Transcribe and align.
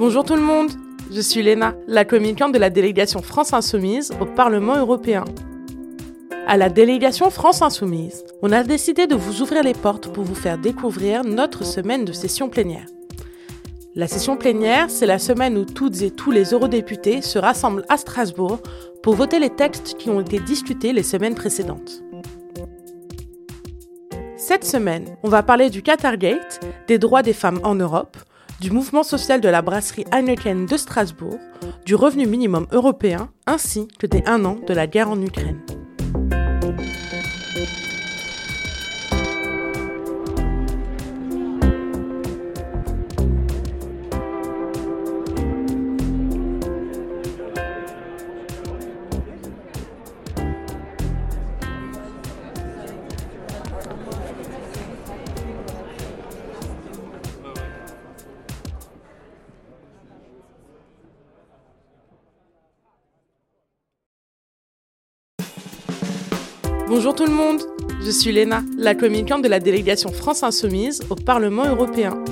Bonjour 0.00 0.24
tout 0.24 0.34
le 0.34 0.40
monde, 0.40 0.70
je 1.12 1.20
suis 1.20 1.42
Léna, 1.42 1.74
la 1.86 2.06
communicante 2.06 2.54
de 2.54 2.58
la 2.58 2.70
délégation 2.70 3.20
France 3.20 3.52
Insoumise 3.52 4.12
au 4.18 4.24
Parlement 4.24 4.78
européen. 4.78 5.26
À 6.46 6.56
la 6.56 6.70
délégation 6.70 7.28
France 7.28 7.60
Insoumise, 7.60 8.24
on 8.40 8.50
a 8.50 8.62
décidé 8.62 9.06
de 9.06 9.14
vous 9.14 9.42
ouvrir 9.42 9.62
les 9.62 9.74
portes 9.74 10.10
pour 10.10 10.24
vous 10.24 10.34
faire 10.34 10.56
découvrir 10.56 11.22
notre 11.22 11.66
semaine 11.66 12.06
de 12.06 12.12
session 12.12 12.48
plénière. 12.48 12.86
La 13.94 14.06
session 14.06 14.38
plénière, 14.38 14.88
c'est 14.88 15.04
la 15.04 15.18
semaine 15.18 15.58
où 15.58 15.66
toutes 15.66 16.00
et 16.00 16.10
tous 16.10 16.30
les 16.30 16.54
eurodéputés 16.54 17.20
se 17.20 17.38
rassemblent 17.38 17.84
à 17.90 17.98
Strasbourg 17.98 18.60
pour 19.02 19.16
voter 19.16 19.38
les 19.38 19.50
textes 19.50 19.98
qui 19.98 20.08
ont 20.08 20.22
été 20.22 20.38
discutés 20.38 20.94
les 20.94 21.02
semaines 21.02 21.34
précédentes. 21.34 22.02
Cette 24.38 24.64
semaine, 24.64 25.04
on 25.22 25.28
va 25.28 25.42
parler 25.42 25.68
du 25.68 25.82
Qatargate, 25.82 26.64
des 26.88 26.98
droits 26.98 27.22
des 27.22 27.34
femmes 27.34 27.60
en 27.64 27.74
Europe, 27.74 28.16
du 28.60 28.70
mouvement 28.70 29.02
social 29.02 29.40
de 29.40 29.48
la 29.48 29.62
brasserie 29.62 30.04
Heineken 30.12 30.66
de 30.66 30.76
Strasbourg, 30.76 31.38
du 31.86 31.94
revenu 31.94 32.26
minimum 32.26 32.66
européen, 32.72 33.30
ainsi 33.46 33.88
que 33.98 34.06
des 34.06 34.22
un 34.26 34.44
an 34.44 34.58
de 34.66 34.74
la 34.74 34.86
guerre 34.86 35.10
en 35.10 35.20
Ukraine. 35.20 35.60
Bonjour 67.10 67.26
tout 67.26 67.32
le 67.32 67.36
monde, 67.36 67.60
je 68.04 68.10
suis 68.12 68.30
Léna, 68.30 68.62
la 68.78 68.94
communicante 68.94 69.42
de 69.42 69.48
la 69.48 69.58
délégation 69.58 70.12
France 70.12 70.44
Insoumise 70.44 71.02
au 71.10 71.16
Parlement 71.16 71.66
européen. 71.66 72.22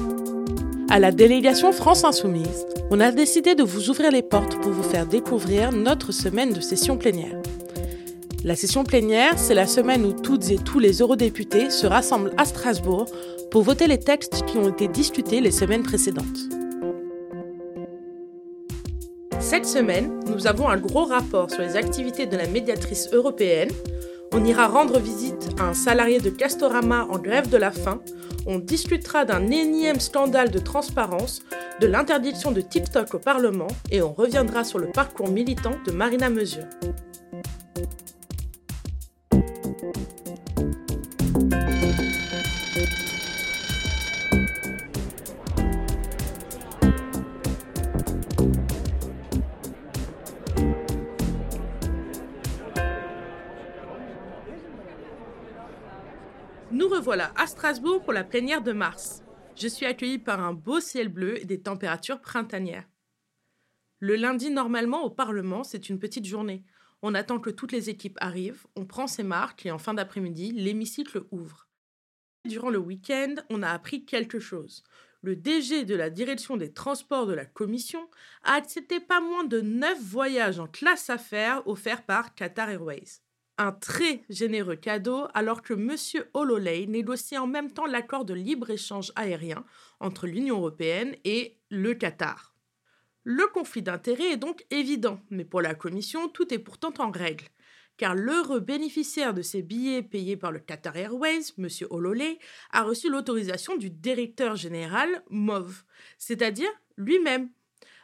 À 0.89 1.01
la 1.01 1.11
délégation 1.11 1.73
France 1.73 2.05
Insoumise, 2.05 2.65
on 2.93 3.01
a 3.01 3.11
décidé 3.11 3.57
de 3.57 3.65
vous 3.65 3.91
ouvrir 3.91 4.13
les 4.13 4.23
portes 4.23 4.57
pour 4.61 4.71
vous 4.71 4.85
faire 4.85 5.07
découvrir 5.07 5.73
notre 5.73 6.13
semaine 6.13 6.53
de 6.53 6.61
session 6.61 6.97
plénière. 6.97 7.43
La 8.45 8.55
session 8.55 8.85
plénière, 8.85 9.37
c'est 9.37 9.55
la 9.55 9.67
semaine 9.67 10.07
où 10.07 10.13
toutes 10.13 10.49
et 10.49 10.59
tous 10.59 10.79
les 10.79 11.01
eurodéputés 11.01 11.71
se 11.71 11.89
rassemblent 11.89 12.33
à 12.37 12.45
Strasbourg 12.45 13.07
pour 13.51 13.63
voter 13.63 13.89
les 13.89 13.99
textes 13.99 14.45
qui 14.47 14.59
ont 14.59 14.69
été 14.69 14.87
discutés 14.87 15.41
les 15.41 15.51
semaines 15.51 15.83
précédentes. 15.83 16.39
Cette 19.41 19.67
semaine, 19.67 20.21
nous 20.33 20.47
avons 20.47 20.69
un 20.69 20.77
gros 20.77 21.05
rapport 21.05 21.51
sur 21.51 21.63
les 21.63 21.75
activités 21.75 22.27
de 22.27 22.37
la 22.37 22.47
médiatrice 22.47 23.09
européenne, 23.13 23.71
on 24.33 24.45
ira 24.45 24.67
rendre 24.67 24.99
visite 24.99 25.49
à 25.59 25.65
un 25.65 25.75
salarié 25.75 26.21
de 26.21 26.31
Castorama 26.31 27.07
en 27.11 27.19
grève 27.19 27.49
de 27.49 27.57
la 27.57 27.71
faim. 27.71 28.01
On 28.47 28.59
discutera 28.59 29.25
d'un 29.25 29.51
énième 29.51 30.01
scandale 30.01 30.51
de 30.51 30.59
transparence, 30.59 31.43
de 31.81 31.87
l'interdiction 31.87 32.51
de 32.51 32.61
TikTok 32.61 33.15
au 33.15 33.19
Parlement 33.19 33.69
et 33.91 34.03
on 34.03 34.13
reviendra 34.13 34.65
sur 34.65 34.79
le 34.79 34.91
parcours 34.91 35.29
militant 35.29 35.75
de 35.87 35.93
Marina 35.93 36.31
Mesure. 36.31 36.65
Revoilà 57.09 57.33
à 57.37 57.47
Strasbourg 57.47 58.03
pour 58.03 58.13
la 58.13 58.23
plénière 58.23 58.61
de 58.61 58.73
mars. 58.73 59.23
Je 59.57 59.67
suis 59.67 59.87
accueillie 59.87 60.19
par 60.19 60.41
un 60.41 60.53
beau 60.53 60.79
ciel 60.79 61.09
bleu 61.09 61.41
et 61.41 61.47
des 61.47 61.63
températures 61.63 62.21
printanières. 62.21 62.87
Le 63.99 64.15
lundi, 64.15 64.51
normalement, 64.51 65.05
au 65.05 65.09
Parlement, 65.09 65.65
c'est 65.65 65.89
une 65.89 65.99
petite 65.99 66.27
journée. 66.27 66.67
On 67.01 67.15
attend 67.15 67.39
que 67.39 67.49
toutes 67.49 67.73
les 67.73 67.89
équipes 67.89 68.19
arrivent, 68.21 68.67
on 68.77 68.85
prend 68.85 69.07
ses 69.07 69.23
marques 69.23 69.65
et 69.65 69.71
en 69.71 69.79
fin 69.79 69.95
d'après-midi, 69.95 70.53
l'hémicycle 70.53 71.23
ouvre. 71.31 71.67
Durant 72.45 72.69
le 72.69 72.79
week-end, 72.79 73.37
on 73.49 73.63
a 73.63 73.71
appris 73.71 74.05
quelque 74.05 74.39
chose. 74.39 74.85
Le 75.23 75.35
DG 75.35 75.87
de 75.87 75.95
la 75.95 76.11
direction 76.11 76.59
des 76.59 76.75
transports 76.75 77.27
de 77.27 77.33
la 77.33 77.47
Commission 77.47 78.07
a 78.43 78.53
accepté 78.53 79.01
pas 79.01 79.23
moins 79.23 79.45
de 79.45 79.63
9 79.63 79.99
voyages 79.99 80.61
en 80.61 80.67
classe 80.67 81.09
affaires 81.09 81.67
offerts 81.67 82.05
par 82.05 82.35
Qatar 82.35 82.69
Airways 82.69 83.23
un 83.59 83.73
très 83.73 84.23
généreux 84.31 84.77
cadeau 84.77 85.27
alors 85.35 85.63
que 85.63 85.75
M. 85.75 85.97
Holloway 86.33 86.87
négociait 86.87 87.39
en 87.39 87.47
même 87.47 87.73
temps 87.73 87.87
l'accord 87.87 88.25
de 88.25 88.35
libre-échange 88.35 89.13
aérien 89.17 89.65
entre 90.01 90.27
l'Union 90.27 90.59
européenne 90.59 91.17
et 91.25 91.59
le 91.69 91.95
Qatar. 91.95 92.55
Le 93.25 93.47
conflit 93.49 93.83
d'intérêts 93.83 94.33
est 94.33 94.37
donc 94.37 94.65
évident, 94.71 95.21
mais 95.31 95.45
pour 95.45 95.61
la 95.61 95.75
Commission, 95.75 96.29
tout 96.29 96.55
est 96.55 96.59
pourtant 96.59 96.95
en 96.99 97.11
règle, 97.11 97.45
car 97.99 98.15
l'heureux 98.15 98.61
bénéficiaire 98.61 99.35
de 99.35 99.43
ces 99.43 99.61
billets 99.61 100.03
payés 100.03 100.37
par 100.37 100.53
le 100.53 100.61
Qatar 100.61 100.97
Airways, 100.97 101.53
M. 101.59 101.69
Holloway, 101.91 102.39
a 102.71 102.85
reçu 102.85 103.11
l'autorisation 103.11 103.77
du 103.77 103.91
directeur 103.91 104.57
général 104.57 105.23
MOV, 105.31 105.83
c'est-à-dire 106.17 106.71
lui-même. 106.97 107.51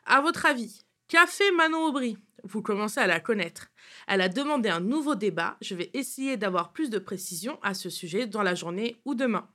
À 0.04 0.20
votre 0.20 0.44
avis, 0.44 0.82
qu'a 1.08 1.26
fait 1.26 1.52
Manon 1.52 1.86
Aubry? 1.86 2.18
Vous 2.44 2.60
commencez 2.60 3.00
à 3.00 3.06
la 3.06 3.20
connaître. 3.20 3.70
Elle 4.06 4.20
a 4.20 4.28
demandé 4.28 4.68
un 4.68 4.80
nouveau 4.80 5.14
débat. 5.14 5.56
Je 5.62 5.74
vais 5.74 5.90
essayer 5.94 6.36
d'avoir 6.36 6.72
plus 6.72 6.90
de 6.90 6.98
précisions 6.98 7.58
à 7.62 7.72
ce 7.72 7.88
sujet 7.88 8.26
dans 8.26 8.42
la 8.42 8.54
journée 8.54 8.96
ou 9.04 9.14
demain. 9.14 9.48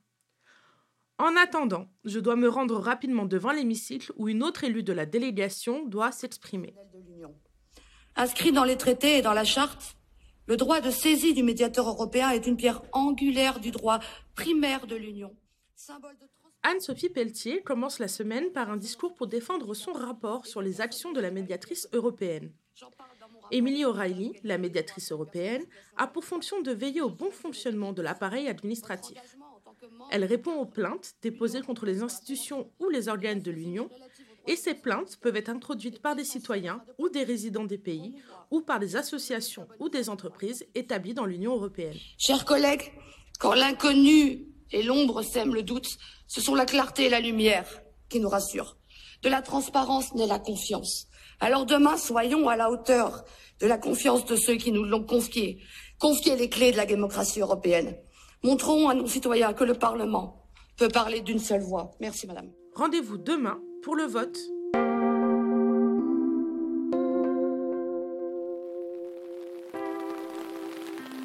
En 1.19 1.35
attendant, 1.35 1.87
je 2.05 2.19
dois 2.19 2.35
me 2.35 2.49
rendre 2.49 2.77
rapidement 2.77 3.25
devant 3.25 3.51
l'hémicycle 3.51 4.11
où 4.15 4.27
une 4.27 4.41
autre 4.41 4.63
élue 4.63 4.83
de 4.83 4.93
la 4.93 5.05
délégation 5.05 5.85
doit 5.85 6.11
s'exprimer. 6.11 6.73
Inscrit 8.15 8.51
dans 8.51 8.63
les 8.63 8.77
traités 8.77 9.17
et 9.17 9.21
dans 9.21 9.33
la 9.33 9.43
charte, 9.43 9.95
le 10.47 10.57
droit 10.57 10.81
de 10.81 10.89
saisie 10.89 11.35
du 11.35 11.43
médiateur 11.43 11.87
européen 11.87 12.31
est 12.31 12.47
une 12.47 12.57
pierre 12.57 12.81
angulaire 12.91 13.59
du 13.59 13.69
droit 13.69 13.99
primaire 14.33 14.87
de 14.87 14.95
l'Union. 14.95 15.35
Anne-Sophie 16.63 17.09
Pelletier 17.09 17.61
commence 17.61 17.99
la 17.99 18.07
semaine 18.07 18.51
par 18.51 18.71
un 18.71 18.77
discours 18.77 19.13
pour 19.13 19.27
défendre 19.27 19.73
son 19.73 19.93
rapport 19.93 20.47
sur 20.47 20.61
les 20.61 20.81
actions 20.81 21.11
de 21.11 21.21
la 21.21 21.31
médiatrice 21.31 21.87
européenne. 21.93 22.51
Emily 23.51 23.85
O'Reilly, 23.85 24.33
la 24.43 24.57
médiatrice 24.57 25.11
européenne, 25.11 25.63
a 25.97 26.07
pour 26.07 26.23
fonction 26.23 26.61
de 26.61 26.71
veiller 26.71 27.01
au 27.01 27.09
bon 27.09 27.31
fonctionnement 27.31 27.93
de 27.93 28.01
l'appareil 28.01 28.47
administratif. 28.47 29.17
Elle 30.11 30.25
répond 30.25 30.53
aux 30.53 30.65
plaintes 30.65 31.15
déposées 31.21 31.61
contre 31.61 31.85
les 31.85 32.01
institutions 32.03 32.69
ou 32.79 32.89
les 32.89 33.07
organes 33.07 33.41
de 33.41 33.51
l'Union, 33.51 33.89
et 34.47 34.55
ces 34.55 34.73
plaintes 34.73 35.17
peuvent 35.17 35.35
être 35.35 35.49
introduites 35.49 36.01
par 36.01 36.15
des 36.15 36.23
citoyens 36.23 36.83
ou 36.97 37.09
des 37.09 37.23
résidents 37.23 37.65
des 37.65 37.77
pays, 37.77 38.15
ou 38.51 38.61
par 38.61 38.79
des 38.79 38.95
associations 38.95 39.67
ou 39.79 39.89
des 39.89 40.09
entreprises 40.09 40.65
établies 40.75 41.13
dans 41.13 41.25
l'Union 41.25 41.55
européenne. 41.55 41.97
Chers 42.17 42.45
collègues, 42.45 42.91
quand 43.39 43.53
l'inconnu 43.53 44.47
et 44.71 44.83
l'ombre 44.83 45.21
sèment 45.21 45.53
le 45.53 45.63
doute, 45.63 45.97
ce 46.27 46.41
sont 46.41 46.55
la 46.55 46.65
clarté 46.65 47.05
et 47.05 47.09
la 47.09 47.19
lumière 47.19 47.81
qui 48.09 48.19
nous 48.19 48.29
rassurent. 48.29 48.77
De 49.21 49.29
la 49.29 49.41
transparence 49.41 50.13
naît 50.15 50.27
la 50.27 50.39
confiance. 50.39 51.08
Alors 51.39 51.65
demain, 51.65 51.95
soyons 51.97 52.49
à 52.49 52.55
la 52.57 52.69
hauteur 52.69 53.23
de 53.61 53.67
la 53.67 53.77
confiance 53.77 54.25
de 54.25 54.35
ceux 54.35 54.55
qui 54.55 54.71
nous 54.71 54.83
l'ont 54.83 55.03
confié. 55.03 55.61
Confier 55.97 56.35
les 56.35 56.49
clés 56.49 56.71
de 56.71 56.77
la 56.77 56.85
démocratie 56.85 57.39
européenne. 57.39 57.95
Montrons 58.43 58.89
à 58.89 58.93
nos 58.93 59.07
citoyens 59.07 59.53
que 59.53 59.63
le 59.63 59.73
Parlement 59.73 60.45
peut 60.77 60.89
parler 60.89 61.21
d'une 61.21 61.39
seule 61.39 61.61
voix. 61.61 61.91
Merci, 61.99 62.27
Madame. 62.27 62.51
Rendez-vous 62.75 63.17
demain 63.17 63.59
pour 63.83 63.95
le 63.95 64.03
vote. 64.03 64.37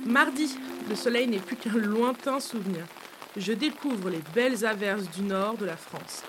Mardi, 0.07 0.55
le 0.89 0.95
soleil 0.95 1.27
n'est 1.27 1.39
plus 1.39 1.57
qu'un 1.57 1.77
lointain 1.77 2.39
souvenir. 2.39 2.85
Je 3.37 3.53
découvre 3.53 4.11
les 4.11 4.23
belles 4.35 4.65
averses 4.65 5.11
du 5.11 5.23
nord 5.23 5.57
de 5.57 5.65
la 5.65 5.77
France. 5.77 6.23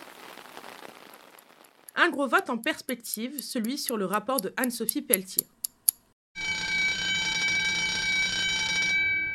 Un 1.97 2.09
gros 2.09 2.27
vote 2.27 2.49
en 2.49 2.57
perspective, 2.57 3.41
celui 3.41 3.77
sur 3.77 3.95
le 3.95 4.05
rapport 4.05 4.41
de 4.41 4.53
Anne-Sophie 4.57 5.01
Pelletier. 5.01 5.47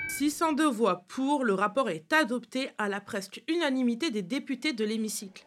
602 0.09 0.69
voix 0.69 1.05
pour, 1.09 1.45
le 1.45 1.55
rapport 1.55 1.89
est 1.89 2.13
adopté 2.13 2.71
à 2.77 2.91
la 2.91 3.01
presque 3.01 3.43
unanimité 3.49 4.11
des 4.11 4.21
députés 4.21 4.75
de 4.75 4.85
l'hémicycle. 4.85 5.47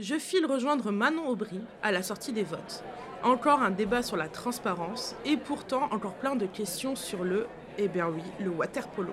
Je 0.00 0.18
file 0.18 0.44
rejoindre 0.44 0.90
Manon 0.90 1.28
Aubry 1.28 1.60
à 1.84 1.92
la 1.92 2.02
sortie 2.02 2.32
des 2.32 2.42
votes. 2.42 2.82
Encore 3.22 3.62
un 3.62 3.70
débat 3.70 4.02
sur 4.02 4.16
la 4.16 4.28
transparence 4.28 5.14
et 5.24 5.36
pourtant 5.36 5.84
encore 5.92 6.14
plein 6.14 6.34
de 6.34 6.46
questions 6.46 6.96
sur 6.96 7.22
le, 7.22 7.46
eh 7.78 7.86
bien 7.86 8.08
oui, 8.08 8.22
le 8.40 8.50
water 8.50 8.88
polo. 8.88 9.12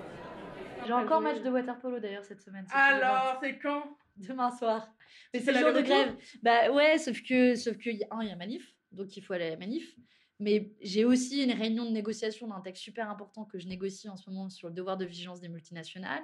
J'ai 0.88 0.94
encore 0.94 1.22
match 1.22 1.42
de 1.42 1.50
water 1.52 1.78
polo 1.80 2.00
d'ailleurs 2.00 2.26
cette 2.26 2.42
semaine. 2.42 2.66
Alors, 2.72 3.38
c'est 3.44 3.60
quand? 3.60 3.84
Demain 4.18 4.52
soir. 4.52 4.94
Mais 5.34 5.40
c'est 5.40 5.52
le 5.52 5.60
jour 5.60 5.74
de 5.74 5.82
grève. 5.82 6.16
Bah 6.42 6.72
ouais, 6.72 6.98
sauf 6.98 7.22
que, 7.22 7.56
sauf 7.56 7.78
que, 7.78 7.90
un, 8.12 8.22
il 8.24 8.30
y 8.30 8.32
a 8.32 8.36
manif, 8.36 8.74
donc 8.92 9.16
il 9.16 9.22
faut 9.22 9.34
aller 9.34 9.46
à 9.46 9.50
la 9.52 9.58
manif. 9.58 9.96
Mais 10.40 10.72
j'ai 10.82 11.04
aussi 11.04 11.44
une 11.44 11.52
réunion 11.52 11.86
de 11.86 11.92
négociation 11.92 12.48
d'un 12.48 12.62
texte 12.62 12.84
super 12.84 13.10
important 13.10 13.46
que 13.46 13.58
je 13.58 13.68
négocie 13.68 14.08
en 14.08 14.18
ce 14.18 14.30
moment 14.30 14.50
sur 14.50 14.68
le 14.68 14.74
devoir 14.74 14.98
de 14.98 15.06
vigilance 15.06 15.40
des 15.40 15.50
multinationales. 15.50 16.24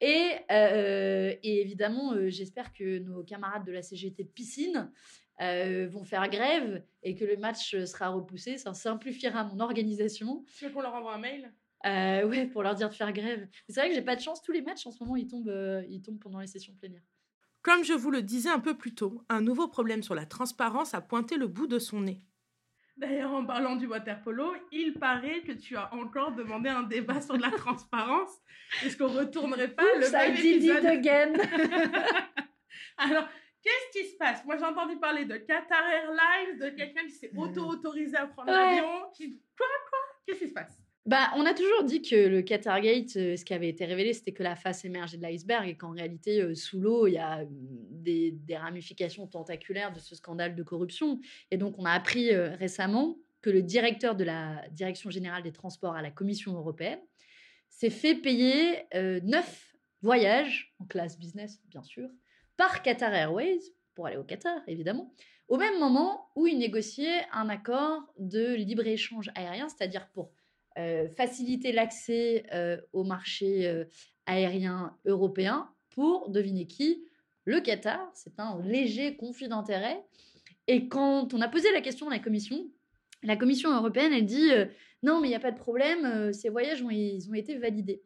Et, 0.00 0.32
euh, 0.50 1.34
et 1.42 1.60
évidemment, 1.60 2.14
euh, 2.14 2.28
j'espère 2.28 2.72
que 2.72 2.98
nos 2.98 3.22
camarades 3.22 3.64
de 3.64 3.72
la 3.72 3.82
CGT 3.82 4.24
Piscine 4.24 4.90
euh, 5.40 5.86
vont 5.88 6.04
faire 6.04 6.28
grève 6.28 6.84
et 7.02 7.14
que 7.14 7.24
le 7.24 7.36
match 7.36 7.76
sera 7.84 8.08
repoussé. 8.08 8.58
Ça 8.58 8.74
simplifiera 8.74 9.44
mon 9.44 9.60
organisation. 9.60 10.44
Tu 10.58 10.64
veux 10.64 10.72
qu'on 10.72 10.82
leur 10.82 10.94
envoie 10.94 11.14
un 11.14 11.18
mail? 11.18 11.52
Ouais, 11.84 12.46
pour 12.46 12.62
leur 12.62 12.74
dire 12.74 12.88
de 12.88 12.94
faire 12.94 13.12
grève. 13.12 13.46
C'est 13.68 13.80
vrai 13.80 13.88
que 13.88 13.94
j'ai 13.94 14.02
pas 14.02 14.16
de 14.16 14.20
chance. 14.20 14.42
Tous 14.42 14.52
les 14.52 14.62
matchs 14.62 14.86
en 14.86 14.90
ce 14.90 15.02
moment, 15.02 15.16
ils 15.16 15.28
tombent, 15.28 15.84
ils 15.88 16.02
tombent 16.02 16.18
pendant 16.18 16.40
les 16.40 16.46
sessions 16.46 16.74
plénières. 16.74 17.02
Comme 17.64 17.82
je 17.82 17.94
vous 17.94 18.10
le 18.10 18.20
disais 18.20 18.50
un 18.50 18.60
peu 18.60 18.76
plus 18.76 18.94
tôt, 18.94 19.24
un 19.30 19.40
nouveau 19.40 19.68
problème 19.68 20.02
sur 20.02 20.14
la 20.14 20.26
transparence 20.26 20.92
a 20.92 21.00
pointé 21.00 21.38
le 21.38 21.46
bout 21.46 21.66
de 21.66 21.78
son 21.78 22.02
nez. 22.02 22.20
D'ailleurs, 22.98 23.32
en 23.32 23.46
parlant 23.46 23.74
du 23.76 23.86
water 23.86 24.20
polo, 24.20 24.54
il 24.70 24.92
paraît 24.92 25.40
que 25.40 25.52
tu 25.52 25.74
as 25.74 25.92
encore 25.94 26.32
demandé 26.32 26.68
un 26.68 26.82
débat 26.82 27.22
sur 27.22 27.38
la 27.38 27.50
transparence. 27.50 28.30
Est-ce 28.84 28.98
qu'on 28.98 29.08
retournerait 29.08 29.74
pas 29.74 29.82
le 29.98 30.10
même 30.10 30.36
épisode? 30.36 30.84
again. 30.84 31.32
Alors, 32.98 33.28
qu'est-ce 33.62 33.98
qui 33.98 34.08
se 34.10 34.16
passe? 34.18 34.44
Moi, 34.44 34.58
j'ai 34.58 34.64
entendu 34.64 34.98
parler 34.98 35.24
de 35.24 35.38
Qatar 35.38 35.88
Airlines, 35.88 36.58
de 36.58 36.68
quelqu'un 36.68 37.04
qui 37.04 37.12
s'est 37.12 37.32
auto-autorisé 37.34 38.18
à 38.18 38.26
prendre 38.26 38.50
l'avion. 38.52 39.10
Qui... 39.14 39.40
Quoi, 39.56 39.66
quoi? 39.88 39.98
Qu'est-ce 40.26 40.40
qui 40.40 40.48
se 40.48 40.54
passe? 40.54 40.83
Bah, 41.06 41.30
on 41.36 41.44
a 41.44 41.52
toujours 41.52 41.84
dit 41.84 42.00
que 42.00 42.16
le 42.16 42.40
Qatargate, 42.40 43.16
euh, 43.16 43.36
ce 43.36 43.44
qui 43.44 43.52
avait 43.52 43.68
été 43.68 43.84
révélé, 43.84 44.14
c'était 44.14 44.32
que 44.32 44.42
la 44.42 44.56
face 44.56 44.86
émergée 44.86 45.18
de 45.18 45.22
l'iceberg 45.22 45.68
et 45.68 45.76
qu'en 45.76 45.90
réalité, 45.90 46.40
euh, 46.40 46.54
sous 46.54 46.80
l'eau, 46.80 47.06
il 47.06 47.12
y 47.12 47.18
a 47.18 47.44
mm, 47.44 47.48
des, 47.90 48.56
ramifications 48.56 49.26
tentaculaires 49.26 49.92
de 49.92 49.98
ce 49.98 50.14
scandale 50.14 50.54
de 50.54 50.62
corruption. 50.62 51.20
Et 51.50 51.58
donc, 51.58 51.78
on 51.78 51.84
a 51.84 51.90
appris 51.90 52.32
euh, 52.32 52.56
récemment 52.56 53.18
que 53.42 53.50
le 53.50 53.60
directeur 53.60 54.16
de 54.16 54.24
la 54.24 54.66
Direction 54.70 55.10
générale 55.10 55.42
des 55.42 55.52
transports 55.52 55.94
à 55.94 56.00
la 56.00 56.10
Commission 56.10 56.54
européenne 56.54 57.00
s'est 57.68 57.90
fait 57.90 58.14
payer 58.14 58.84
neuf 59.22 59.76
voyages 60.00 60.74
en 60.78 60.86
classe 60.86 61.18
business, 61.18 61.60
bien 61.68 61.82
sûr, 61.82 62.08
par 62.56 62.82
Qatar 62.82 63.12
Airways 63.12 63.60
pour 63.94 64.06
aller 64.06 64.16
au 64.16 64.24
Qatar, 64.24 64.60
évidemment, 64.66 65.12
au 65.48 65.58
même 65.58 65.78
moment 65.78 66.30
où 66.36 66.46
il 66.46 66.58
négociait 66.58 67.26
un 67.32 67.50
accord 67.50 68.02
de 68.18 68.54
libre-échange 68.54 69.30
aérien, 69.34 69.68
c'est-à-dire 69.68 70.08
pour 70.12 70.26
euh, 70.26 70.43
faciliter 71.16 71.72
l'accès 71.72 72.46
euh, 72.52 72.80
au 72.92 73.04
marché 73.04 73.66
euh, 73.66 73.84
aérien 74.26 74.96
européen 75.06 75.68
pour, 75.90 76.30
deviner 76.30 76.66
qui, 76.66 77.04
le 77.44 77.60
Qatar. 77.60 78.10
C'est 78.14 78.40
un 78.40 78.60
léger 78.62 79.16
conflit 79.16 79.48
d'intérêts. 79.48 80.02
Et 80.66 80.88
quand 80.88 81.34
on 81.34 81.40
a 81.40 81.48
posé 81.48 81.70
la 81.72 81.80
question 81.80 82.08
à 82.08 82.10
la 82.10 82.18
Commission, 82.18 82.66
la 83.22 83.36
Commission 83.36 83.70
européenne, 83.70 84.12
elle 84.12 84.26
dit 84.26 84.50
non, 85.02 85.20
mais 85.20 85.28
il 85.28 85.30
n'y 85.30 85.36
a 85.36 85.40
pas 85.40 85.52
de 85.52 85.58
problème, 85.58 86.32
ces 86.32 86.48
voyages 86.48 86.82
ils 86.90 87.28
ont 87.28 87.34
été 87.34 87.56
validés. 87.56 88.02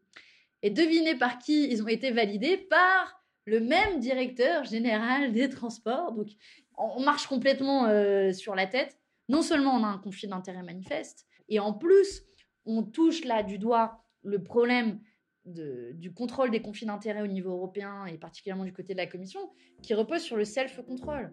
Et 0.62 0.71
devinez 0.71 1.14
par 1.14 1.38
qui 1.38 1.71
ils 1.71 1.82
ont 1.82 1.88
été 1.88 2.11
validés? 2.11 2.56
Par 2.56 3.23
le 3.44 3.61
même 3.61 4.00
directeur 4.00 4.64
général 4.64 5.32
des 5.32 5.49
transports. 5.49 6.12
Donc, 6.12 6.29
on 6.76 7.00
marche 7.00 7.29
complètement 7.29 7.85
sur 8.32 8.56
la 8.56 8.67
tête. 8.67 8.99
Non 9.29 9.43
seulement 9.43 9.76
on 9.76 9.85
a 9.85 9.88
un 9.88 9.99
conflit 9.99 10.26
d'intérêts 10.26 10.64
manifeste, 10.64 11.29
et 11.49 11.61
en 11.61 11.73
plus, 11.73 12.25
on 12.69 12.82
touche 12.82 13.25
là 13.25 13.43
du 13.43 13.59
doigt 13.59 14.05
le 14.23 14.43
problème 14.43 15.00
du 15.47 16.12
contrôle 16.12 16.50
des 16.50 16.61
conflits 16.61 16.85
d'intérêts 16.85 17.23
au 17.23 17.26
niveau 17.26 17.50
européen 17.50 18.05
et 18.05 18.19
particulièrement 18.19 18.65
du 18.65 18.73
côté 18.75 18.93
de 18.93 18.99
la 18.99 19.06
Commission, 19.06 19.41
qui 19.82 19.94
repose 19.94 20.20
sur 20.20 20.37
le 20.37 20.44
self-control. 20.44 21.32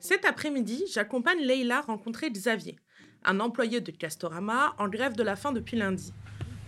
Cet 0.00 0.24
après-midi, 0.24 0.82
j'accompagne 0.92 1.38
Leila 1.38 1.82
rencontrer 1.82 2.30
Xavier, 2.30 2.76
un 3.22 3.38
employé 3.38 3.80
de 3.80 3.92
Castorama 3.92 4.74
en 4.78 4.88
grève 4.88 5.14
de 5.14 5.22
la 5.22 5.36
faim 5.36 5.52
depuis 5.52 5.76
lundi. 5.76 6.12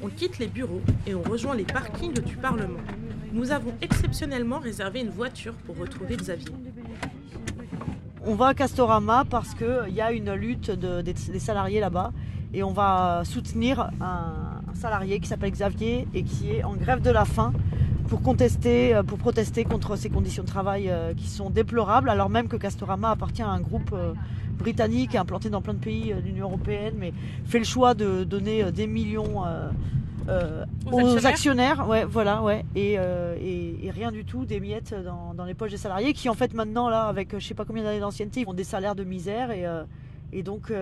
On 0.01 0.09
quitte 0.09 0.39
les 0.39 0.47
bureaux 0.47 0.83
et 1.09 1.17
on 1.17 1.23
rejoint 1.23 1.57
les 1.57 1.65
parkings 1.65 2.21
du 2.21 2.37
Parlement. 2.37 2.81
Nous 3.33 3.51
avons 3.51 3.75
exceptionnellement 3.81 4.61
réservé 4.61 5.01
une 5.01 5.11
voiture 5.11 5.55
pour 5.67 5.77
retrouver 5.77 6.17
Xavier 6.17 6.53
on 8.27 8.35
va 8.35 8.49
à 8.49 8.55
Castorama 8.55 9.25
parce 9.29 9.55
qu'il 9.55 9.95
y 9.95 10.01
a 10.01 10.13
une 10.13 10.33
lutte 10.33 10.71
des, 10.71 11.15
salariés 11.39 11.81
là-bas 11.81 12.13
et 12.55 12.63
on 12.63 12.73
va 12.73 13.23
soutenir 13.25 13.91
un, 14.01 14.61
salarié 14.75 15.21
qui 15.21 15.29
s'appelle 15.29 15.51
Xavier 15.51 16.07
et 16.15 16.23
qui 16.23 16.51
est 16.51 16.65
en 16.65 16.75
grève 16.75 17.03
de 17.03 17.11
la 17.11 17.25
faim 17.25 17.53
pour 18.13 18.21
contester, 18.21 18.95
euh, 18.95 19.03
pour 19.03 19.17
protester 19.17 19.65
contre 19.65 19.97
ces 19.97 20.11
conditions 20.11 20.43
de 20.43 20.49
travail 20.49 20.91
euh, 20.91 21.15
qui 21.15 21.29
sont 21.29 21.49
déplorables, 21.49 22.11
alors 22.11 22.29
même 22.29 22.47
que 22.47 22.57
Castorama 22.57 23.11
appartient 23.11 23.41
à 23.41 23.49
un 23.49 23.61
groupe 23.61 23.91
euh, 23.95 24.13
britannique 24.59 25.15
implanté 25.15 25.49
dans 25.49 25.63
plein 25.63 25.73
de 25.73 25.79
pays 25.79 26.13
de 26.13 26.21
l'Union 26.21 26.49
européenne, 26.49 26.93
mais 26.99 27.15
fait 27.47 27.59
le 27.59 27.65
choix 27.65 27.95
de 27.95 28.25
donner 28.25 28.71
des 28.71 28.87
millions 28.87 29.45
euh, 30.29 30.67
aux, 30.93 31.27
actionnaires. 31.27 31.89
ouais, 31.89 32.05
voilà, 32.05 32.43
ouais, 32.43 32.67
euh, 32.77 33.35
et, 33.41 33.87
et, 33.87 33.91
rien 33.91 34.13
du 34.13 34.27
tout 34.27 34.45
des 34.45 34.61
miettes 34.61 34.95
dans, 34.95 35.33
dans, 35.33 35.47
les 35.47 35.55
poches 35.55 35.71
des 35.71 35.79
salariés 35.79 36.13
qui 36.13 36.29
en 36.29 36.35
fait 36.35 36.53
maintenant 36.53 36.91
là, 36.91 37.05
avec 37.05 37.39
je 37.39 37.47
sais 37.47 37.55
pas 37.55 37.65
combien 37.65 37.83
d'années 37.83 38.01
d'ancienneté, 38.01 38.43
ils 38.43 38.47
ont 38.47 38.53
des 38.53 38.63
salaires 38.63 38.95
de 38.95 39.05
misère 39.05 39.51
et 39.51 39.65
euh, 39.65 39.85
et 40.35 40.43
donc 40.43 40.73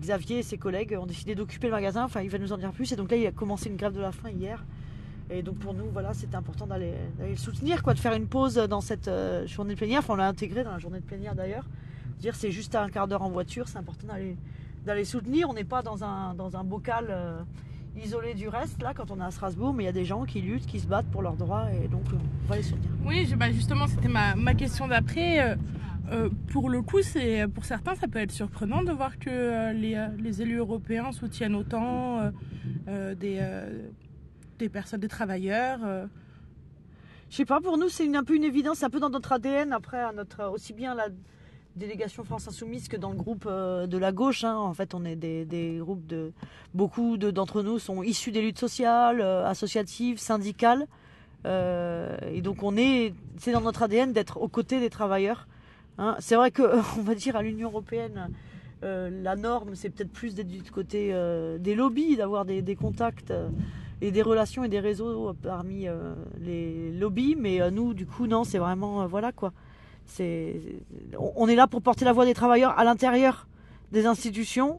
Xavier 0.00 0.38
et 0.38 0.42
ses 0.42 0.58
collègues 0.58 0.96
ont 1.00 1.06
décidé 1.06 1.36
d'occuper 1.36 1.68
le 1.68 1.72
magasin. 1.72 2.04
Enfin, 2.04 2.22
il 2.22 2.28
va 2.28 2.38
nous 2.38 2.52
en 2.52 2.58
dire 2.58 2.72
plus. 2.72 2.90
Et 2.90 2.96
donc 2.96 3.08
là, 3.08 3.16
il 3.16 3.24
a 3.24 3.30
commencé 3.30 3.68
une 3.68 3.76
grève 3.76 3.92
de 3.92 4.00
la 4.00 4.10
faim 4.10 4.30
hier. 4.30 4.64
Et 5.30 5.42
donc 5.42 5.58
pour 5.58 5.74
nous, 5.74 5.86
voilà, 5.92 6.14
c'était 6.14 6.36
important 6.36 6.66
d'aller 6.66 6.94
le 7.18 7.36
soutenir, 7.36 7.82
quoi, 7.82 7.94
de 7.94 7.98
faire 7.98 8.14
une 8.14 8.28
pause 8.28 8.54
dans 8.54 8.80
cette 8.80 9.10
journée 9.46 9.74
de 9.74 9.78
plénière. 9.78 9.98
Enfin, 9.98 10.14
on 10.14 10.16
l'a 10.16 10.28
intégré 10.28 10.62
dans 10.62 10.72
la 10.72 10.78
journée 10.78 11.00
de 11.00 11.04
plénière 11.04 11.34
d'ailleurs. 11.34 11.64
Dire 12.20 12.34
c'est 12.34 12.52
juste 12.52 12.74
un 12.74 12.88
quart 12.88 13.08
d'heure 13.08 13.22
en 13.22 13.30
voiture, 13.30 13.68
c'est 13.68 13.78
important 13.78 14.06
d'aller 14.06 14.36
d'aller 14.84 15.04
soutenir. 15.04 15.50
On 15.50 15.54
n'est 15.54 15.64
pas 15.64 15.82
dans 15.82 16.04
un 16.04 16.34
dans 16.34 16.56
un 16.56 16.64
bocal 16.64 17.44
isolé 18.04 18.34
du 18.34 18.48
reste 18.48 18.82
là 18.82 18.92
quand 18.94 19.10
on 19.10 19.20
est 19.20 19.24
à 19.24 19.30
Strasbourg, 19.30 19.72
mais 19.74 19.84
il 19.84 19.86
y 19.86 19.90
a 19.90 19.92
des 19.92 20.04
gens 20.04 20.24
qui 20.24 20.40
luttent, 20.40 20.66
qui 20.66 20.80
se 20.80 20.86
battent 20.86 21.10
pour 21.10 21.22
leurs 21.22 21.36
droits 21.36 21.66
et 21.72 21.88
donc 21.88 22.04
euh, 22.12 22.16
on 22.44 22.48
va 22.48 22.56
les 22.56 22.62
soutenir. 22.62 22.90
Oui, 23.04 23.32
bah, 23.36 23.50
justement 23.50 23.86
c'était 23.86 24.08
ma, 24.08 24.34
ma, 24.34 24.54
question 24.54 24.88
d'après. 24.88 25.40
Euh, 25.40 25.56
euh, 26.12 26.28
pour 26.52 26.70
le 26.70 26.82
coup, 26.82 27.02
c'est 27.02 27.48
pour 27.48 27.64
certains 27.64 27.96
ça 27.96 28.06
peut 28.06 28.20
être 28.20 28.30
surprenant 28.30 28.84
de 28.84 28.92
voir 28.92 29.18
que 29.18 29.72
les, 29.72 30.06
les, 30.18 30.42
élus 30.42 30.58
européens 30.58 31.10
soutiennent 31.10 31.56
autant 31.56 32.30
des, 32.86 33.40
des 34.58 34.68
personnes, 34.68 35.00
des 35.00 35.08
travailleurs. 35.08 35.80
Je 37.30 37.36
sais 37.36 37.44
pas, 37.44 37.60
pour 37.60 37.78
nous 37.78 37.88
c'est 37.88 38.14
un 38.14 38.24
peu 38.24 38.34
une 38.34 38.44
évidence, 38.44 38.82
un 38.82 38.90
peu 38.90 39.00
dans 39.00 39.10
notre 39.10 39.32
ADN 39.32 39.72
après, 39.72 40.12
notre, 40.12 40.48
aussi 40.48 40.72
bien 40.72 40.94
la 40.94 41.08
délégation 41.76 42.24
France 42.24 42.48
Insoumise 42.48 42.88
que 42.88 42.96
dans 42.96 43.10
le 43.10 43.16
groupe 43.16 43.44
euh, 43.46 43.86
de 43.86 43.98
la 43.98 44.10
gauche. 44.12 44.44
Hein. 44.44 44.56
En 44.56 44.74
fait, 44.74 44.94
on 44.94 45.04
est 45.04 45.16
des, 45.16 45.76
groupes 45.78 46.06
de. 46.06 46.32
Beaucoup 46.74 47.16
d'entre 47.16 47.62
nous 47.62 47.78
sont 47.78 48.02
issus 48.02 48.32
des 48.32 48.42
luttes 48.42 48.58
sociales, 48.58 49.20
euh, 49.20 49.46
associatives, 49.46 50.18
syndicales. 50.18 50.86
Euh, 51.44 52.16
et 52.32 52.40
donc, 52.40 52.62
on 52.62 52.76
est. 52.76 53.14
C'est 53.38 53.52
dans 53.52 53.60
notre 53.60 53.82
ADN 53.82 54.12
d'être 54.12 54.38
aux 54.40 54.48
côtés 54.48 54.80
des 54.80 54.90
travailleurs. 54.90 55.46
Hein. 55.98 56.16
C'est 56.18 56.36
vrai 56.36 56.50
que, 56.50 56.62
on 56.98 57.02
va 57.02 57.14
dire, 57.14 57.36
à 57.36 57.42
l'Union 57.42 57.68
européenne. 57.68 58.30
la 58.82 59.36
norme, 59.36 59.74
c'est 59.74 59.90
peut-être 59.90 60.12
plus 60.12 60.34
d'être 60.34 60.48
du 60.48 60.70
côté 60.70 61.12
des 61.58 61.74
lobbies, 61.74 62.16
d'avoir 62.16 62.44
des, 62.44 62.76
contacts 62.76 63.32
et 64.00 64.10
des 64.10 64.22
relations 64.22 64.64
et 64.64 64.68
des 64.68 64.80
réseaux 64.80 65.32
parmi 65.42 65.86
les 66.38 66.92
lobbies. 66.92 67.36
Mais 67.38 67.70
nous, 67.70 67.94
du 67.94 68.06
coup, 68.06 68.26
non, 68.26 68.44
c'est 68.44 68.58
vraiment, 68.58 69.06
voilà 69.06 69.32
quoi 69.32 69.52
on 71.18 71.48
est 71.48 71.54
là 71.54 71.66
pour 71.66 71.82
porter 71.82 72.04
la 72.04 72.12
voix 72.12 72.24
des 72.24 72.34
travailleurs 72.34 72.78
à 72.78 72.84
l'intérieur 72.84 73.46
des 73.92 74.06
institutions 74.06 74.78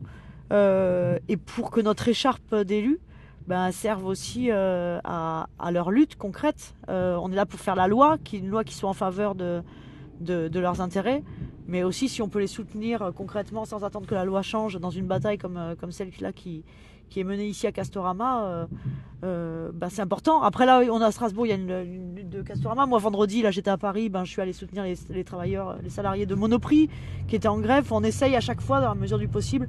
euh, 0.52 1.20
et 1.28 1.38
pour 1.38 1.72
que 1.72 1.82
notre 1.82 2.08
écharpe 2.08 2.56
d'élus 2.56 3.00
ben, 3.48 3.72
serve 3.72 4.06
aussi 4.06 4.48
euh, 4.52 5.00
à, 5.04 5.48
leur 5.72 5.92
lutte 5.92 6.18
concrète. 6.18 6.76
Euh, 6.90 7.18
on 7.22 7.32
est 7.32 7.36
là 7.36 7.46
pour 7.46 7.60
faire 7.60 7.76
la 7.76 7.88
loi, 7.88 8.18
une 8.34 8.50
loi 8.50 8.64
qui 8.64 8.74
soit 8.74 8.90
en 8.90 8.94
faveur 8.94 9.36
de, 9.36 9.62
de, 10.20 10.60
leurs 10.60 10.82
intérêts, 10.82 11.24
mais 11.68 11.84
aussi 11.84 12.10
si 12.10 12.22
on 12.22 12.28
peut 12.28 12.40
les 12.40 12.48
soutenir 12.48 13.12
concrètement 13.16 13.64
sans 13.64 13.86
attendre 13.86 14.06
que 14.06 14.16
la 14.16 14.26
loi 14.26 14.42
change 14.42 14.80
dans 14.80 14.90
une 14.90 15.08
bataille 15.08 15.38
comme, 15.38 15.76
comme 15.80 15.92
celle-là 15.92 16.34
qui, 16.34 16.64
qui 17.10 17.20
est 17.20 17.24
menée 17.24 17.48
ici 17.48 17.68
à 17.68 17.72
Castorama, 17.72 18.68
bah, 19.22 19.90
c'est 19.90 20.02
important. 20.02 20.42
Après 20.42 20.66
là, 20.66 20.82
on 20.92 21.02
est 21.02 21.06
à 21.06 21.12
Strasbourg, 21.12 21.46
il 21.46 21.50
y 21.50 21.54
a 21.54 21.56
une, 21.56 22.16
lutte 22.16 22.30
de 22.30 22.42
Castorama. 22.42 22.86
Moi, 22.86 23.00
vendredi, 23.00 23.42
là, 23.42 23.52
j'étais 23.52 23.70
à 23.70 23.78
Paris, 23.78 24.10
ben, 24.10 24.24
je 24.24 24.32
suis 24.32 24.42
allé 24.42 24.54
soutenir 24.54 24.84
les, 24.84 25.24
travailleurs, 25.24 25.78
les 25.82 25.90
salariés 25.90 26.26
de 26.26 26.36
Monoprix 26.36 26.90
qui 27.28 27.36
étaient 27.36 27.48
en 27.48 27.60
grève. 27.60 27.88
On 27.92 28.04
essaye 28.04 28.36
à 28.36 28.42
chaque 28.42 28.62
fois, 28.62 28.80
dans 28.80 28.90
la 28.90 28.96
mesure 28.96 29.20
du 29.20 29.28
possible, 29.28 29.68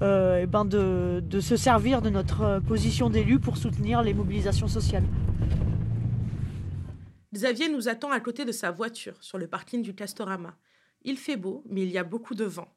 euh, 0.00 0.46
ben 0.46 0.64
de, 0.64 1.20
de, 1.24 1.40
se 1.40 1.56
servir 1.56 2.02
de 2.02 2.10
notre 2.10 2.60
position 2.60 3.10
d'élu 3.10 3.40
pour 3.40 3.56
soutenir 3.56 4.02
les 4.02 4.14
mobilisations 4.14 4.68
sociales. 4.68 5.04
Xavier 7.34 7.68
nous 7.68 7.88
attend 7.88 8.10
à 8.10 8.20
côté 8.20 8.44
de 8.44 8.52
sa 8.52 8.70
voiture 8.70 9.16
sur 9.20 9.38
le 9.38 9.48
parking 9.48 9.82
du 9.82 9.94
Castorama. 9.94 10.56
Il 11.02 11.16
fait 11.16 11.36
beau, 11.36 11.64
mais 11.68 11.82
il 11.82 11.90
y 11.90 11.98
a 11.98 12.04
beaucoup 12.04 12.34
de 12.34 12.44
vent. 12.44 12.68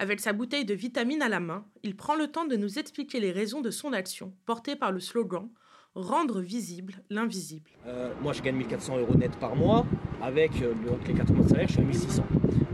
Avec 0.00 0.20
sa 0.20 0.32
bouteille 0.32 0.64
de 0.64 0.72
vitamine 0.72 1.20
à 1.20 1.28
la 1.28 1.40
main, 1.40 1.66
il 1.82 1.94
prend 1.94 2.14
le 2.14 2.28
temps 2.28 2.46
de 2.46 2.56
nous 2.56 2.78
expliquer 2.78 3.20
les 3.20 3.32
raisons 3.32 3.60
de 3.60 3.70
son 3.70 3.92
action, 3.92 4.32
portée 4.46 4.74
par 4.74 4.92
le 4.92 4.98
slogan 4.98 5.50
Rendre 5.94 6.40
visible 6.40 7.02
l'invisible. 7.10 7.68
Euh, 7.86 8.10
moi, 8.22 8.32
je 8.32 8.40
gagne 8.40 8.56
1400 8.56 8.96
euros 8.96 9.14
net 9.14 9.36
par 9.36 9.54
mois. 9.54 9.84
Avec 10.22 10.62
euh, 10.62 10.72
les 11.06 11.12
4 11.12 11.34
mois 11.34 11.44
de 11.44 11.50
salaire, 11.50 11.68
je 11.68 11.72
suis 11.74 11.82
à 11.82 11.84
1600. 11.84 12.24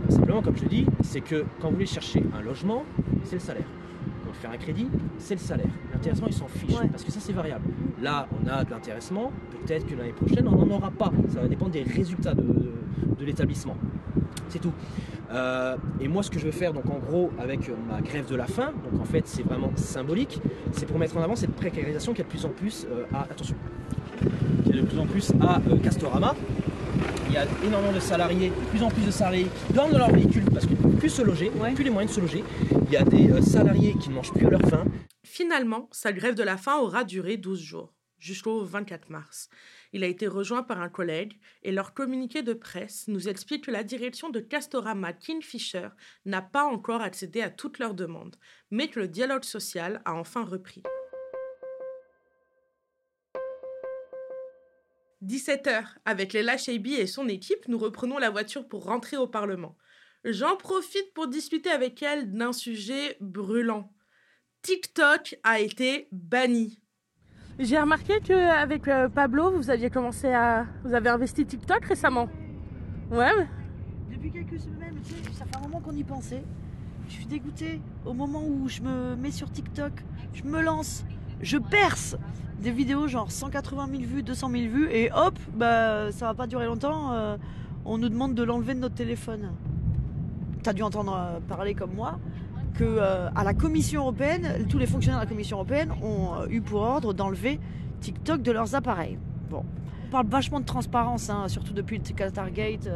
simplement, 0.09 0.41
comme 0.41 0.57
je 0.57 0.67
dis, 0.67 0.87
c'est 1.03 1.21
que 1.21 1.45
quand 1.61 1.67
vous 1.67 1.75
voulez 1.75 1.87
chercher 1.87 2.23
un 2.33 2.43
logement, 2.43 2.85
c'est 3.25 3.37
le 3.37 3.41
salaire. 3.41 3.67
Quand 4.23 4.31
vous 4.31 4.39
faire 4.39 4.53
un 4.53 4.59
crédit, 4.59 4.87
c'est 5.19 5.35
le 5.35 5.41
salaire. 5.41 5.71
L'intéressement, 5.93 6.29
il 6.29 6.35
s'en 6.35 6.47
fiche, 6.47 6.77
parce 6.93 7.03
que 7.03 7.11
ça, 7.11 7.19
c'est 7.19 7.33
variable. 7.33 7.65
Là, 8.01 8.29
on 8.41 8.47
a 8.47 8.63
de 8.63 8.71
l'intéressement. 8.71 9.33
Peut-être 9.51 9.85
que 9.85 9.97
l'année 9.97 10.13
prochaine, 10.13 10.47
on 10.47 10.65
n'en 10.65 10.77
aura 10.77 10.93
pas. 10.93 11.11
Ça 11.31 11.41
va 11.41 11.49
dépendre 11.49 11.73
des 11.73 11.83
résultats 11.83 12.35
de, 12.35 12.45
de 13.19 13.25
l'établissement. 13.25 13.77
C'est 14.49 14.61
tout. 14.61 14.73
Euh, 15.31 15.77
et 16.01 16.09
moi, 16.09 16.23
ce 16.23 16.31
que 16.31 16.39
je 16.39 16.45
veux 16.45 16.53
faire, 16.53 16.73
donc 16.73 16.87
en 16.87 16.99
gros, 16.99 17.33
avec 17.39 17.61
ma 17.89 18.01
grève 18.01 18.27
de 18.27 18.37
la 18.37 18.47
faim, 18.47 18.73
donc 18.91 19.01
en 19.01 19.05
fait, 19.05 19.27
c'est 19.27 19.43
vraiment 19.43 19.73
symbolique, 19.77 20.41
c'est 20.73 20.87
pour 20.87 20.99
mettre 20.99 21.17
en 21.17 21.23
avant 21.23 21.37
cette 21.37 21.55
précarisation 21.55 22.15
qui 22.15 22.21
est 22.21 22.25
de 22.25 22.29
plus 22.29 22.45
en 22.45 22.51
plus 22.51 22.87
euh, 22.91 23.05
à 23.13 23.23
attention, 23.23 23.57
qui 24.65 24.71
est 24.71 24.81
de 24.81 24.83
plus 24.83 24.99
en 24.99 25.07
plus 25.07 25.33
à 25.41 25.61
euh, 25.69 25.77
Castorama. 25.83 26.35
Il 27.29 27.35
y 27.35 27.37
a 27.37 27.45
énormément 27.67 27.93
de 27.93 28.01
salariés, 28.01 28.51
de 28.51 28.67
plus 28.71 28.83
en 28.83 28.89
plus 28.89 29.05
de 29.05 29.11
salariés 29.11 29.49
qui 29.67 29.73
dorment 29.73 29.93
dans 29.93 29.99
leur 29.99 30.13
véhicule 30.13 30.45
parce 30.45 30.65
qu'ils 30.65 30.77
ne 30.77 30.83
peuvent 30.83 30.97
plus 30.97 31.11
se 31.11 31.23
loger, 31.23 31.51
plus 31.75 31.85
les 31.85 31.91
moyens 31.91 32.13
de 32.13 32.17
se 32.17 32.21
loger. 32.21 32.45
Il 32.87 32.93
y 32.93 32.97
a 32.97 33.03
des 33.03 33.43
salariés 33.43 33.95
qui 34.01 34.09
ne 34.11 34.15
mangent 34.15 34.33
plus 34.33 34.47
à 34.47 34.51
leur 34.51 34.63
faim. 34.63 34.85
Finalement, 35.25 35.89
sa 35.91 36.13
grève 36.13 36.35
de 36.37 36.45
la 36.45 36.57
faim 36.57 36.79
aura 36.81 37.05
duré 37.05 37.37
12 37.37 37.61
jours, 37.61 37.93
jusqu'au 38.19 38.65
24 38.65 39.11
mars. 39.11 39.51
Il 39.97 40.05
a 40.05 40.09
été 40.09 40.27
rejoint 40.27 40.63
par 40.63 40.83
un 40.83 40.91
collègue 40.91 41.41
et 41.63 41.73
leur 41.73 41.95
communiqué 41.95 42.43
de 42.43 42.53
presse 42.53 43.09
nous 43.09 43.31
explique 43.31 43.65
que 43.65 43.71
la 43.71 43.83
direction 43.83 44.29
de 44.29 44.41
Castorama 44.41 45.15
Kingfisher 45.15 45.89
n'a 46.27 46.43
pas 46.43 46.65
encore 46.65 47.01
accédé 47.01 47.41
à 47.41 47.49
toutes 47.49 47.79
leurs 47.79 47.95
demandes, 47.95 48.37
mais 48.71 48.89
que 48.89 49.01
le 49.01 49.09
dialogue 49.09 49.45
social 49.45 50.03
a 50.05 50.13
enfin 50.13 50.45
repris. 50.45 50.83
17h, 55.25 55.87
avec 56.05 56.35
Léla 56.35 56.59
Shaibi 56.59 56.97
et 56.97 57.07
son 57.07 57.27
équipe, 57.27 57.67
nous 57.67 57.79
reprenons 57.79 58.19
la 58.19 58.29
voiture 58.29 58.69
pour 58.69 58.85
rentrer 58.85 59.17
au 59.17 59.27
Parlement. 59.27 59.79
J'en 60.25 60.57
profite 60.57 61.15
pour 61.15 61.27
discuter 61.27 61.71
avec 61.71 62.03
elle 62.03 62.35
d'un 62.35 62.53
sujet 62.53 63.17
brûlant. 63.21 63.91
TikTok 64.61 65.37
a 65.43 65.59
été 65.59 66.09
banni. 66.13 66.83
J'ai 67.59 67.81
remarqué 67.81 68.21
qu'avec 68.23 68.87
euh, 68.87 69.09
Pablo, 69.09 69.51
vous 69.51 69.71
aviez 69.71 69.89
commencé 69.89 70.29
à. 70.29 70.67
Vous 70.85 70.93
avez 70.93 71.09
investi 71.09 71.47
TikTok 71.47 71.87
récemment. 71.87 72.29
Ouais. 73.11 73.31
Depuis 74.11 74.31
quelques 74.31 74.61
semaines, 74.61 74.97
ça 75.33 75.47
fait 75.47 75.57
un 75.57 75.61
moment 75.61 75.81
qu'on 75.81 75.97
y 75.97 76.05
pensait. 76.05 76.45
Je 77.09 77.15
suis 77.15 77.25
dégoûtée. 77.25 77.81
Au 78.05 78.13
moment 78.13 78.43
où 78.47 78.69
je 78.69 78.83
me 78.83 79.17
mets 79.17 79.31
sur 79.31 79.51
TikTok, 79.51 79.93
je 80.35 80.43
me 80.43 80.61
lance, 80.61 81.07
je 81.41 81.57
perce 81.57 82.19
des 82.61 82.71
vidéos 82.71 83.09
genre 83.09 83.31
180 83.31 83.89
000 83.91 84.03
vues, 84.03 84.23
200 84.23 84.51
000 84.51 84.63
vues, 84.65 84.89
et 84.91 85.11
hop, 85.13 85.39
bah 85.55 86.13
ça 86.13 86.27
va 86.27 86.35
pas 86.35 86.47
durer 86.47 86.67
longtemps. 86.67 87.13
Euh, 87.13 87.39
on 87.87 87.97
nous 87.97 88.11
demande 88.11 88.35
de 88.35 88.43
l'enlever 88.43 88.75
de 88.75 88.81
notre 88.81 88.97
téléphone. 88.97 89.53
T'as 90.63 90.75
dû 90.75 90.83
entendre 90.83 91.17
euh, 91.17 91.41
parler 91.49 91.75
comme 91.75 91.95
moi 91.95 92.19
que 92.77 92.85
euh, 92.85 93.29
à 93.35 93.45
la 93.45 93.55
Commission 93.55 94.03
européenne, 94.03 94.67
tous 94.69 94.79
les 94.79 94.87
fonctionnaires 94.87 95.21
de 95.21 95.25
la 95.25 95.29
Commission 95.29 95.57
européenne 95.57 95.93
ont 96.03 96.35
euh, 96.35 96.47
eu 96.49 96.61
pour 96.61 96.81
ordre 96.81 97.15
d'enlever 97.15 97.59
TikTok 98.01 98.43
de 98.43 98.53
leurs 98.53 98.75
appareils. 98.75 99.19
Bon, 99.51 99.65
on 100.07 100.11
parle 100.11 100.27
vachement 100.27 100.61
de 100.61 100.65
transparence, 100.65 101.31
hein, 101.31 101.49
surtout 101.49 101.73
depuis 101.73 101.99
le 101.99 102.15
Qatargate. 102.15 102.87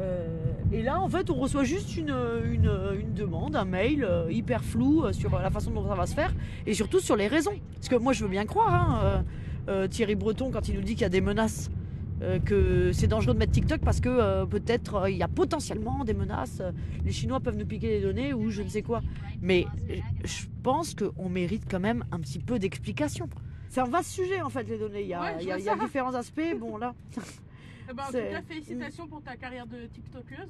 Euh, 0.00 0.28
et 0.72 0.82
là, 0.82 1.00
en 1.00 1.08
fait, 1.08 1.28
on 1.30 1.34
reçoit 1.34 1.64
juste 1.64 1.96
une, 1.96 2.14
une, 2.44 3.12
demande, 3.14 3.56
un 3.56 3.64
mail 3.64 4.08
hyper 4.30 4.64
flou 4.64 5.12
sur 5.12 5.38
la 5.38 5.50
façon 5.50 5.72
dont 5.72 5.86
ça 5.86 5.94
va 5.94 6.06
se 6.06 6.14
faire 6.14 6.32
et 6.66 6.72
surtout 6.72 7.00
sur 7.00 7.16
les 7.16 7.26
raisons. 7.26 7.52
Parce 7.74 7.88
que 7.88 7.96
moi, 7.96 8.14
je 8.14 8.22
veux 8.24 8.30
bien 8.30 8.46
croire, 8.46 9.22
hein, 9.68 9.88
Thierry 9.88 10.14
Breton, 10.14 10.50
quand 10.50 10.68
il 10.68 10.76
nous 10.76 10.80
dit 10.80 10.94
qu'il 10.94 11.02
y 11.02 11.04
a 11.04 11.10
des 11.10 11.20
menaces 11.20 11.70
que 12.44 12.92
c'est 12.92 13.06
dangereux 13.06 13.34
de 13.34 13.38
mettre 13.38 13.52
TikTok 13.52 13.80
parce 13.80 14.00
que 14.00 14.08
euh, 14.08 14.46
peut-être 14.46 14.94
euh, 14.94 15.10
il 15.10 15.16
y 15.16 15.22
a 15.22 15.28
potentiellement 15.28 16.04
des 16.04 16.14
menaces, 16.14 16.62
les 17.04 17.12
Chinois 17.12 17.40
peuvent 17.40 17.56
nous 17.56 17.66
piquer 17.66 17.88
les 17.88 18.00
données 18.00 18.34
ou 18.34 18.50
je 18.50 18.62
ne 18.62 18.68
sais 18.68 18.82
quoi. 18.82 19.02
Mais 19.40 19.66
je 20.24 20.46
pense 20.62 20.94
qu'on 20.94 21.28
mérite 21.28 21.64
quand 21.70 21.80
même 21.80 22.04
un 22.12 22.20
petit 22.20 22.38
peu 22.38 22.58
d'explication. 22.58 23.28
C'est 23.68 23.80
un 23.80 23.84
vaste 23.84 24.10
sujet 24.10 24.42
en 24.42 24.50
fait 24.50 24.64
les 24.64 24.78
données, 24.78 25.02
il 25.02 25.08
y 25.08 25.14
a, 25.14 25.40
il 25.40 25.46
y 25.46 25.68
a 25.68 25.76
différents 25.76 26.14
aspects. 26.14 26.56
Bon 26.58 26.76
là. 26.76 26.94
Ben, 27.94 28.04
en 28.04 28.06
tout 28.06 28.12
cas, 28.12 28.42
félicitations 28.42 29.08
pour 29.08 29.20
ta 29.20 29.36
carrière 29.36 29.66
de 29.66 29.86
TikTokeuse. 29.86 30.48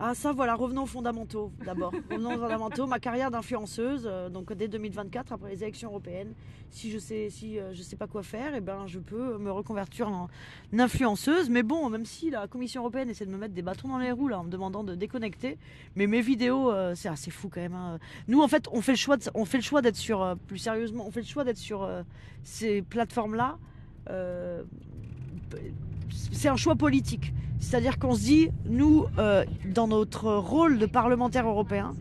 Ah 0.00 0.12
ça 0.14 0.32
voilà, 0.32 0.56
revenons 0.56 0.82
aux 0.82 0.86
fondamentaux 0.86 1.52
d'abord. 1.64 1.92
revenons 2.10 2.34
aux 2.34 2.38
fondamentaux. 2.38 2.86
Ma 2.86 2.98
carrière 2.98 3.30
d'influenceuse, 3.30 4.04
euh, 4.06 4.28
donc 4.28 4.52
dès 4.52 4.66
2024, 4.66 5.32
après 5.32 5.50
les 5.50 5.62
élections 5.62 5.90
européennes, 5.90 6.34
si 6.70 6.90
je 6.90 6.98
sais 6.98 7.30
si 7.30 7.60
euh, 7.60 7.72
je 7.72 7.82
sais 7.82 7.94
pas 7.94 8.08
quoi 8.08 8.24
faire, 8.24 8.54
et 8.54 8.58
eh 8.58 8.60
ben 8.60 8.86
je 8.88 8.98
peux 8.98 9.38
me 9.38 9.52
reconvertir 9.52 10.08
en 10.08 10.28
influenceuse. 10.76 11.48
Mais 11.48 11.62
bon, 11.62 11.88
même 11.90 12.06
si 12.06 12.30
la 12.30 12.48
Commission 12.48 12.82
européenne 12.82 13.08
essaie 13.08 13.24
de 13.24 13.30
me 13.30 13.38
mettre 13.38 13.54
des 13.54 13.62
bâtons 13.62 13.88
dans 13.88 13.98
les 13.98 14.10
roues 14.10 14.28
là, 14.28 14.40
en 14.40 14.44
me 14.44 14.50
demandant 14.50 14.82
de 14.82 14.96
déconnecter, 14.96 15.58
mais 15.94 16.08
mes 16.08 16.22
vidéos, 16.22 16.72
euh, 16.72 16.94
c'est 16.96 17.08
assez 17.08 17.30
fou 17.30 17.48
quand 17.48 17.60
même. 17.60 17.74
Hein. 17.74 17.98
Nous 18.26 18.42
en 18.42 18.48
fait, 18.48 18.66
on 18.72 18.80
fait 18.80 18.92
le 18.92 18.98
choix, 18.98 19.16
on 19.34 19.44
fait 19.44 19.58
le 19.58 19.62
choix 19.62 19.80
d'être 19.80 19.96
sur, 19.96 20.36
plus 20.48 20.58
sérieusement, 20.58 21.06
on 21.06 21.12
fait 21.12 21.20
le 21.20 21.26
choix 21.26 21.44
d'être 21.44 21.58
sur 21.58 21.88
ces 22.42 22.82
plateformes 22.82 23.36
là 23.36 23.58
c'est 26.32 26.48
un 26.48 26.56
choix 26.56 26.76
politique. 26.76 27.32
C'est-à-dire 27.58 27.98
qu'on 27.98 28.14
se 28.14 28.20
dit, 28.20 28.50
nous, 28.68 29.06
euh, 29.18 29.44
dans 29.74 29.88
notre 29.88 30.34
rôle 30.34 30.78
de 30.78 30.86
parlementaire 30.86 31.48
européen, 31.48 31.94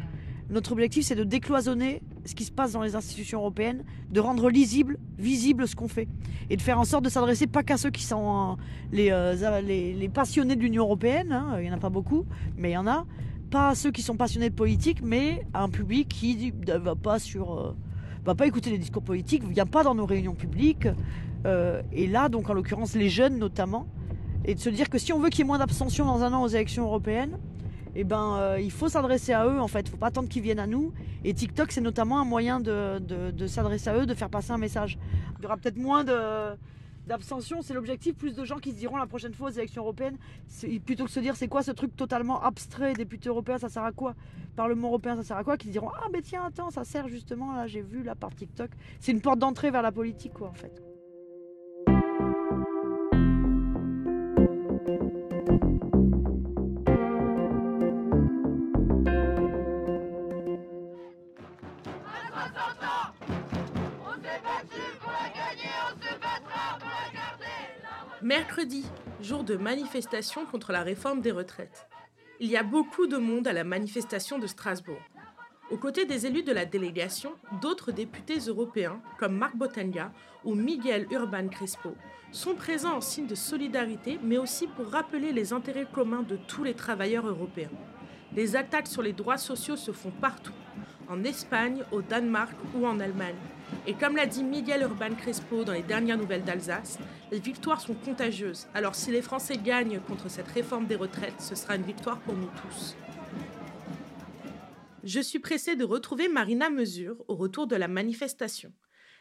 notre 0.49 0.73
objectif 0.73 1.05
c'est 1.05 1.15
de 1.15 1.23
décloisonner 1.23 2.01
ce 2.25 2.35
qui 2.35 2.43
se 2.43 2.51
passe 2.51 2.73
dans 2.73 2.81
les 2.81 2.95
institutions 2.95 3.39
européennes, 3.39 3.83
de 4.11 4.19
rendre 4.19 4.49
lisible, 4.49 4.97
visible 5.17 5.67
ce 5.67 5.75
qu'on 5.75 5.87
fait, 5.87 6.07
et 6.49 6.57
de 6.57 6.61
faire 6.61 6.79
en 6.79 6.83
sorte 6.83 7.03
de 7.03 7.09
s'adresser 7.09 7.47
pas 7.47 7.63
qu'à 7.63 7.77
ceux 7.77 7.89
qui 7.89 8.03
sont 8.03 8.57
euh, 8.93 9.61
les, 9.61 9.93
les, 9.93 10.09
passionnés 10.09 10.55
de 10.55 10.61
l'Union 10.61 10.83
européenne, 10.83 11.31
hein, 11.31 11.55
il 11.57 11.63
n'y 11.63 11.71
en 11.71 11.75
a 11.75 11.79
pas 11.79 11.89
beaucoup, 11.89 12.25
mais 12.57 12.71
il 12.71 12.73
y 12.73 12.77
en 12.77 12.87
a, 12.87 13.05
pas 13.49 13.69
à 13.69 13.75
ceux 13.75 13.91
qui 13.91 14.01
sont 14.01 14.15
passionnés 14.15 14.49
de 14.49 14.55
politique, 14.55 15.01
mais 15.01 15.45
à 15.53 15.63
un 15.63 15.69
public 15.69 16.07
qui 16.07 16.53
ne 16.67 16.77
va 16.77 16.95
pas 16.95 17.19
sur... 17.19 17.53
Euh, 17.53 17.75
va 18.25 18.35
pas 18.35 18.47
écouter 18.47 18.69
les 18.69 18.77
discours 18.77 19.03
politiques, 19.03 19.43
vient 19.43 19.65
pas 19.65 19.83
dans 19.83 19.95
nos 19.95 20.05
réunions 20.05 20.33
publiques, 20.33 20.87
et 21.91 22.07
là, 22.07 22.29
donc 22.29 22.49
en 22.49 22.53
l'occurrence 22.53 22.95
les 22.95 23.09
jeunes 23.09 23.37
notamment, 23.37 23.85
et 24.45 24.55
de 24.55 24.59
se 24.59 24.69
dire 24.69 24.89
que 24.89 24.97
si 24.97 25.13
on 25.13 25.19
veut 25.19 25.29
qu'il 25.29 25.39
y 25.39 25.41
ait 25.41 25.45
moins 25.45 25.59
d'abstention 25.59 26.05
dans 26.05 26.23
un 26.23 26.33
an 26.33 26.43
aux 26.43 26.47
élections 26.47 26.83
européennes, 26.83 27.37
eh 27.95 28.03
ben, 28.03 28.37
euh, 28.37 28.59
il 28.59 28.71
faut 28.71 28.89
s'adresser 28.89 29.33
à 29.33 29.45
eux 29.47 29.59
en 29.59 29.67
fait. 29.67 29.81
Il 29.81 29.85
ne 29.85 29.89
faut 29.89 29.97
pas 29.97 30.07
attendre 30.07 30.27
qu'ils 30.27 30.41
viennent 30.41 30.59
à 30.59 30.67
nous. 30.67 30.93
Et 31.23 31.33
TikTok, 31.33 31.71
c'est 31.71 31.81
notamment 31.81 32.19
un 32.19 32.25
moyen 32.25 32.59
de, 32.59 32.99
s'adresser 33.47 33.89
à 33.89 33.97
eux, 33.97 34.05
de 34.05 34.13
faire 34.15 34.29
passer 34.29 34.51
un 34.51 34.57
message. 34.57 34.97
Il 35.39 35.43
y 35.43 35.45
aura 35.45 35.57
peut-être 35.57 35.77
moins 35.77 36.03
de, 36.03 36.55
d'abstention. 37.07 37.61
C'est 37.61 37.73
l'objectif. 37.73 38.15
Plus 38.15 38.35
de 38.35 38.43
gens 38.45 38.57
qui 38.57 38.71
se 38.71 38.77
diront 38.77 38.97
la 38.97 39.05
prochaine 39.05 39.33
fois 39.33 39.49
aux 39.49 39.53
élections 39.53 39.83
européennes, 39.83 40.17
plutôt 40.85 41.03
que 41.03 41.09
de 41.09 41.13
se 41.13 41.19
dire 41.19 41.35
c'est 41.35 41.47
quoi 41.47 41.61
ce 41.61 41.71
truc 41.71 41.95
totalement 41.95 42.41
abstrait, 42.41 42.93
député 42.93 43.29
européen, 43.29 43.59
ça 43.59 43.69
sert 43.69 43.83
à 43.83 43.91
quoi? 43.91 44.15
Parlement 44.55 44.87
européen, 44.87 45.15
ça 45.15 45.23
sert 45.23 45.37
à 45.37 45.43
quoi? 45.43 45.55
Qui 45.57 45.67
se 45.67 45.71
diront 45.71 45.91
ah, 45.95 46.07
mais 46.11 46.21
tiens, 46.21 46.45
attends, 46.45 46.71
ça 46.71 46.83
sert 46.83 47.07
justement, 47.07 47.53
là, 47.53 47.67
j'ai 47.67 47.81
vu 47.81 48.01
là 48.01 48.15
par 48.15 48.33
TikTok. 48.33 48.71
C'est 48.99 49.11
une 49.11 49.21
porte 49.21 49.39
d'entrée 49.39 49.69
vers 49.69 49.83
la 49.83 49.91
politique, 49.91 50.33
quoi, 50.33 50.49
en 50.49 50.53
fait. 50.53 50.92
Mercredi, 68.23 68.85
jour 69.21 69.43
de 69.43 69.57
manifestation 69.57 70.45
contre 70.45 70.71
la 70.71 70.81
réforme 70.81 71.19
des 71.19 71.33
retraites. 71.33 71.89
Il 72.39 72.49
y 72.49 72.55
a 72.55 72.63
beaucoup 72.63 73.05
de 73.05 73.17
monde 73.17 73.49
à 73.49 73.51
la 73.51 73.65
manifestation 73.65 74.39
de 74.39 74.47
Strasbourg. 74.47 75.01
Aux 75.69 75.75
côtés 75.75 76.05
des 76.05 76.25
élus 76.25 76.43
de 76.43 76.53
la 76.53 76.63
délégation, 76.63 77.33
d'autres 77.61 77.91
députés 77.91 78.37
européens, 78.47 79.01
comme 79.19 79.35
Marc 79.35 79.57
Botania 79.57 80.13
ou 80.45 80.55
Miguel 80.55 81.05
Urban 81.11 81.49
Crespo, 81.49 81.95
sont 82.31 82.55
présents 82.55 82.95
en 82.95 83.01
signe 83.01 83.27
de 83.27 83.35
solidarité, 83.35 84.17
mais 84.23 84.37
aussi 84.37 84.67
pour 84.67 84.87
rappeler 84.87 85.33
les 85.33 85.51
intérêts 85.51 85.87
communs 85.93 86.23
de 86.23 86.37
tous 86.47 86.63
les 86.63 86.75
travailleurs 86.75 87.27
européens. 87.27 87.71
Les 88.33 88.55
attaques 88.55 88.87
sur 88.87 89.01
les 89.01 89.11
droits 89.11 89.37
sociaux 89.37 89.75
se 89.75 89.91
font 89.91 90.11
partout, 90.21 90.53
en 91.09 91.25
Espagne, 91.25 91.83
au 91.91 92.01
Danemark 92.01 92.55
ou 92.73 92.87
en 92.87 93.01
Allemagne. 93.01 93.35
Et 93.87 93.93
comme 93.93 94.15
l'a 94.15 94.25
dit 94.25 94.43
Miguel 94.43 94.81
Urban 94.81 95.13
Crespo 95.15 95.63
dans 95.63 95.73
les 95.73 95.81
dernières 95.81 96.17
nouvelles 96.17 96.43
d'Alsace, 96.43 96.99
les 97.31 97.39
victoires 97.39 97.81
sont 97.81 97.93
contagieuses. 97.93 98.67
Alors 98.73 98.95
si 98.95 99.11
les 99.11 99.21
Français 99.21 99.57
gagnent 99.57 99.99
contre 99.99 100.29
cette 100.29 100.47
réforme 100.47 100.85
des 100.85 100.95
retraites, 100.95 101.39
ce 101.39 101.55
sera 101.55 101.75
une 101.75 101.83
victoire 101.83 102.19
pour 102.19 102.33
nous 102.33 102.49
tous. 102.61 102.95
Je 105.03 105.19
suis 105.19 105.39
pressée 105.39 105.75
de 105.75 105.83
retrouver 105.83 106.29
Marina 106.29 106.69
Mesure 106.69 107.17
au 107.27 107.35
retour 107.35 107.67
de 107.67 107.75
la 107.75 107.87
manifestation. 107.87 108.71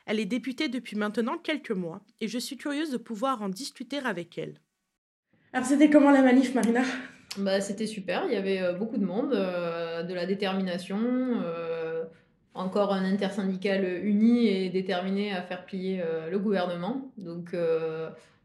Elle 0.07 0.21
est 0.21 0.27
députée 0.27 0.69
depuis 0.69 0.97
maintenant 0.97 1.39
quelques 1.39 1.73
mois 1.73 2.01
et 2.21 2.29
je 2.29 2.39
suis 2.39 2.57
curieuse 2.57 2.91
de 2.91 2.99
pouvoir 2.99 3.43
en 3.43 3.49
discuter 3.49 3.99
avec 3.99 4.39
elle. 4.39 4.61
Alors 5.53 5.67
c'était 5.67 5.91
comment 5.91 6.11
la 6.11 6.23
manif, 6.23 6.55
Marina? 6.55 6.83
Bah, 7.39 7.61
C'était 7.61 7.87
super, 7.87 8.25
il 8.27 8.33
y 8.33 8.37
avait 8.37 8.75
beaucoup 8.79 8.99
de 8.99 9.05
monde, 9.05 9.31
de 9.31 10.15
la 10.15 10.27
détermination, 10.27 10.99
encore 12.55 12.93
un 12.93 13.05
intersyndical 13.05 13.85
uni 14.05 14.47
et 14.49 14.69
déterminé 14.69 15.33
à 15.33 15.43
faire 15.43 15.65
plier 15.65 16.03
le 16.31 16.39
gouvernement. 16.39 17.11
Donc 17.17 17.57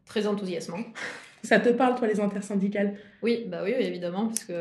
très 0.06 0.26
enthousiasmant. 0.26 0.78
Ça 1.42 1.60
te 1.60 1.68
parle, 1.68 1.94
toi, 1.94 2.08
les 2.08 2.20
intersyndicales? 2.20 2.96
Oui, 3.22 3.44
bah 3.46 3.60
oui, 3.62 3.72
évidemment, 3.78 4.26
parce 4.26 4.44
que 4.44 4.54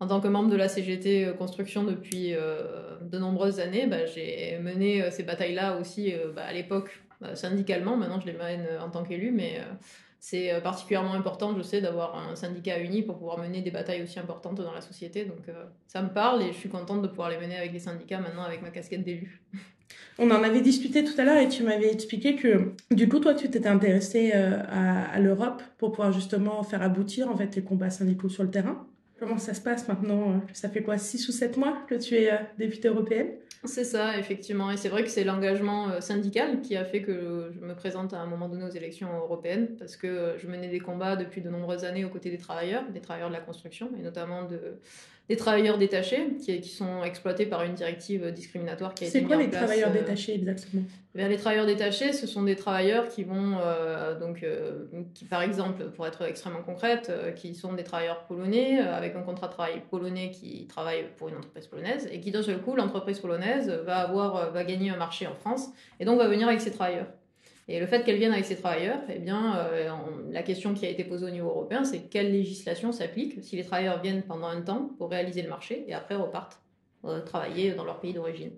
en 0.00 0.06
tant 0.06 0.20
que 0.20 0.28
membre 0.28 0.50
de 0.50 0.56
la 0.56 0.68
CGT 0.68 1.24
euh, 1.24 1.32
Construction 1.32 1.84
depuis 1.84 2.34
euh, 2.34 2.98
de 3.00 3.18
nombreuses 3.18 3.60
années, 3.60 3.86
bah, 3.86 4.04
j'ai 4.06 4.58
mené 4.58 5.02
euh, 5.02 5.10
ces 5.10 5.22
batailles-là 5.22 5.78
aussi 5.78 6.12
bah, 6.34 6.42
à 6.46 6.52
l'époque 6.52 7.00
syndicalement. 7.34 7.96
Maintenant, 7.96 8.20
je 8.20 8.26
les 8.26 8.32
mène 8.32 8.66
en 8.84 8.90
tant 8.90 9.02
qu'élu, 9.02 9.30
mais 9.30 9.60
c'est 10.26 10.58
particulièrement 10.62 11.12
important, 11.12 11.54
je 11.54 11.60
sais, 11.60 11.82
d'avoir 11.82 12.16
un 12.16 12.34
syndicat 12.34 12.78
uni 12.78 13.02
pour 13.02 13.18
pouvoir 13.18 13.36
mener 13.36 13.60
des 13.60 13.70
batailles 13.70 14.02
aussi 14.02 14.18
importantes 14.18 14.56
dans 14.56 14.72
la 14.72 14.80
société. 14.80 15.26
Donc, 15.26 15.50
ça 15.86 16.00
me 16.00 16.08
parle 16.08 16.40
et 16.40 16.46
je 16.54 16.56
suis 16.56 16.70
contente 16.70 17.02
de 17.02 17.08
pouvoir 17.08 17.28
les 17.28 17.36
mener 17.36 17.58
avec 17.58 17.74
les 17.74 17.78
syndicats 17.78 18.20
maintenant 18.20 18.42
avec 18.42 18.62
ma 18.62 18.70
casquette 18.70 19.04
d'élu. 19.04 19.42
On 20.18 20.30
en 20.30 20.42
avait 20.42 20.62
discuté 20.62 21.04
tout 21.04 21.12
à 21.18 21.24
l'heure 21.24 21.36
et 21.36 21.48
tu 21.50 21.62
m'avais 21.62 21.92
expliqué 21.92 22.36
que 22.36 22.72
du 22.90 23.06
coup, 23.06 23.18
toi, 23.18 23.34
tu 23.34 23.50
t'étais 23.50 23.68
intéressé 23.68 24.32
à, 24.32 25.02
à 25.12 25.18
l'Europe 25.18 25.62
pour 25.76 25.92
pouvoir 25.92 26.10
justement 26.10 26.62
faire 26.62 26.80
aboutir 26.80 27.28
en 27.28 27.36
fait 27.36 27.62
combats 27.62 27.90
syndicaux 27.90 28.30
sur 28.30 28.44
le 28.44 28.50
terrain. 28.50 28.86
Comment 29.18 29.38
ça 29.38 29.54
se 29.54 29.60
passe 29.60 29.86
maintenant 29.86 30.32
euh, 30.32 30.38
Ça 30.52 30.68
fait 30.68 30.82
quoi 30.82 30.98
6 30.98 31.28
ou 31.28 31.32
7 31.32 31.56
mois 31.56 31.78
que 31.88 31.94
tu 31.94 32.16
es 32.16 32.32
euh, 32.32 32.36
députée 32.58 32.88
européenne? 32.88 33.28
C'est 33.64 33.84
ça, 33.84 34.18
effectivement. 34.18 34.70
Et 34.70 34.76
c'est 34.76 34.88
vrai 34.88 35.04
que 35.04 35.08
c'est 35.08 35.24
l'engagement 35.24 35.88
euh, 35.88 36.00
syndical 36.00 36.60
qui 36.60 36.76
a 36.76 36.84
fait 36.84 37.00
que 37.00 37.50
je 37.54 37.60
me 37.64 37.74
présente 37.74 38.12
à 38.12 38.18
un 38.18 38.26
moment 38.26 38.48
donné 38.48 38.64
aux 38.64 38.70
élections 38.70 39.08
européennes, 39.16 39.76
parce 39.78 39.96
que 39.96 40.34
je 40.38 40.48
menais 40.48 40.68
des 40.68 40.80
combats 40.80 41.16
depuis 41.16 41.40
de 41.40 41.48
nombreuses 41.48 41.84
années 41.84 42.04
aux 42.04 42.10
côtés 42.10 42.30
des 42.30 42.38
travailleurs, 42.38 42.90
des 42.90 43.00
travailleurs 43.00 43.28
de 43.28 43.34
la 43.34 43.40
construction, 43.40 43.90
et 43.98 44.02
notamment 44.02 44.44
de 44.44 44.78
des 45.28 45.36
travailleurs 45.36 45.78
détachés 45.78 46.36
qui, 46.38 46.60
qui, 46.60 46.68
sont 46.68 47.02
exploités 47.02 47.46
par 47.46 47.62
une 47.62 47.74
directive 47.74 48.30
discriminatoire 48.30 48.92
qui 48.92 49.04
a 49.04 49.08
été 49.08 49.22
mise 49.22 49.24
en 49.24 49.28
place. 49.28 49.40
C'est 49.40 49.46
quoi 49.48 49.58
les 49.58 49.66
travailleurs 49.66 49.90
euh, 49.90 50.00
détachés 50.00 50.34
exactement? 50.34 50.82
Eh 51.14 51.28
Les 51.28 51.36
travailleurs 51.38 51.64
détachés, 51.64 52.12
ce 52.12 52.26
sont 52.26 52.42
des 52.42 52.56
travailleurs 52.56 53.08
qui 53.08 53.24
vont, 53.24 53.56
euh, 53.58 54.18
donc, 54.18 54.42
euh, 54.42 54.84
qui, 55.14 55.24
par 55.24 55.40
exemple, 55.40 55.84
pour 55.96 56.06
être 56.06 56.22
extrêmement 56.22 56.62
concrète, 56.62 57.10
qui 57.36 57.54
sont 57.54 57.72
des 57.72 57.84
travailleurs 57.84 58.24
polonais 58.24 58.80
avec 58.80 59.16
un 59.16 59.22
contrat 59.22 59.48
de 59.48 59.52
travail 59.52 59.82
polonais 59.90 60.30
qui 60.30 60.66
travaille 60.66 61.06
pour 61.16 61.30
une 61.30 61.36
entreprise 61.36 61.68
polonaise 61.68 62.06
et 62.12 62.20
qui 62.20 62.30
d'un 62.30 62.42
seul 62.42 62.60
coup, 62.60 62.76
l'entreprise 62.76 63.18
polonaise 63.18 63.70
va 63.86 63.98
avoir, 63.98 64.52
va 64.52 64.64
gagner 64.64 64.90
un 64.90 64.96
marché 64.96 65.26
en 65.26 65.34
France 65.34 65.68
et 66.00 66.04
donc 66.04 66.18
va 66.18 66.28
venir 66.28 66.48
avec 66.48 66.60
ses 66.60 66.70
travailleurs. 66.70 67.06
Et 67.66 67.80
le 67.80 67.86
fait 67.86 68.04
qu'elle 68.04 68.16
vienne 68.16 68.32
avec 68.32 68.44
ses 68.44 68.56
travailleurs, 68.56 68.98
eh 69.08 69.18
bien, 69.18 69.56
euh, 69.56 69.88
la 70.30 70.42
question 70.42 70.74
qui 70.74 70.84
a 70.84 70.90
été 70.90 71.02
posée 71.02 71.26
au 71.26 71.30
niveau 71.30 71.48
européen, 71.48 71.84
c'est 71.84 72.10
quelle 72.10 72.30
législation 72.30 72.92
s'applique 72.92 73.42
si 73.42 73.56
les 73.56 73.64
travailleurs 73.64 74.02
viennent 74.02 74.22
pendant 74.22 74.48
un 74.48 74.60
temps 74.60 74.90
pour 74.98 75.10
réaliser 75.10 75.40
le 75.40 75.48
marché 75.48 75.84
et 75.88 75.94
après 75.94 76.14
repartent 76.14 76.60
euh, 77.06 77.20
travailler 77.20 77.72
dans 77.72 77.84
leur 77.84 78.00
pays 78.00 78.12
d'origine. 78.12 78.50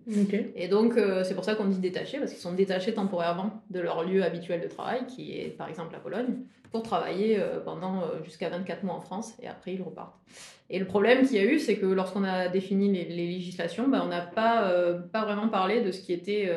Et 0.57 0.67
donc, 0.67 0.97
euh, 0.97 1.23
c'est 1.23 1.35
pour 1.35 1.45
ça 1.45 1.55
qu'on 1.55 1.67
dit 1.67 1.79
détachés, 1.79 2.19
parce 2.19 2.33
qu'ils 2.33 2.41
sont 2.41 2.53
détachés 2.53 2.95
temporairement 2.95 3.63
de 3.71 3.79
leur 3.79 4.03
lieu 4.03 4.25
habituel 4.25 4.61
de 4.61 4.69
travail, 4.69 5.07
qui 5.07 5.39
est 5.39 5.57
par 5.57 5.69
exemple 5.69 5.93
la 5.93 6.01
Pologne, 6.01 6.39
pour 6.73 6.83
travailler 6.83 7.41
pendant 7.65 8.03
jusqu'à 8.25 8.49
24 8.49 8.83
mois 8.83 8.97
en 8.97 9.01
France 9.01 9.35
et 9.41 9.47
après 9.47 9.73
ils 9.75 9.83
repartent. 9.83 10.17
Et 10.69 10.81
le 10.81 10.85
problème 10.85 11.27
qu'il 11.27 11.37
y 11.37 11.39
a 11.39 11.45
eu, 11.45 11.59
c'est 11.61 11.77
que 11.77 11.87
lorsqu'on 11.87 12.25
a 12.25 12.49
défini 12.49 12.93
les, 12.93 13.05
législations, 13.05 13.89
ben, 13.89 14.03
on 14.05 14.09
n'a 14.09 14.21
pas, 14.21 14.71
pas 15.13 15.25
vraiment 15.25 15.49
parlé 15.49 15.81
de 15.81 15.93
ce 15.93 16.03
qui 16.03 16.13
était 16.13 16.51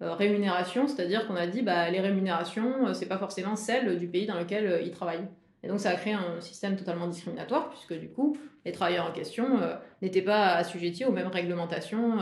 rémunération, 0.00 0.88
c'est-à-dire 0.88 1.26
qu'on 1.26 1.36
a 1.36 1.46
dit 1.46 1.62
bah, 1.62 1.90
les 1.90 2.00
rémunérations, 2.00 2.86
euh, 2.86 2.94
c'est 2.94 3.06
pas 3.06 3.18
forcément 3.18 3.56
celles 3.56 3.98
du 3.98 4.08
pays 4.08 4.26
dans 4.26 4.38
lequel 4.38 4.66
euh, 4.66 4.80
ils 4.80 4.92
travaillent. 4.92 5.28
Et 5.62 5.68
donc 5.68 5.78
ça 5.78 5.90
a 5.90 5.94
créé 5.94 6.14
un 6.14 6.40
système 6.40 6.76
totalement 6.76 7.06
discriminatoire, 7.06 7.68
puisque 7.68 7.92
du 7.92 8.08
coup, 8.08 8.36
les 8.64 8.72
travailleurs 8.72 9.06
en 9.06 9.12
question 9.12 9.60
n'étaient 10.00 10.22
pas 10.22 10.54
assujettis 10.54 11.04
aux 11.04 11.12
mêmes 11.12 11.26
réglementations 11.26 12.16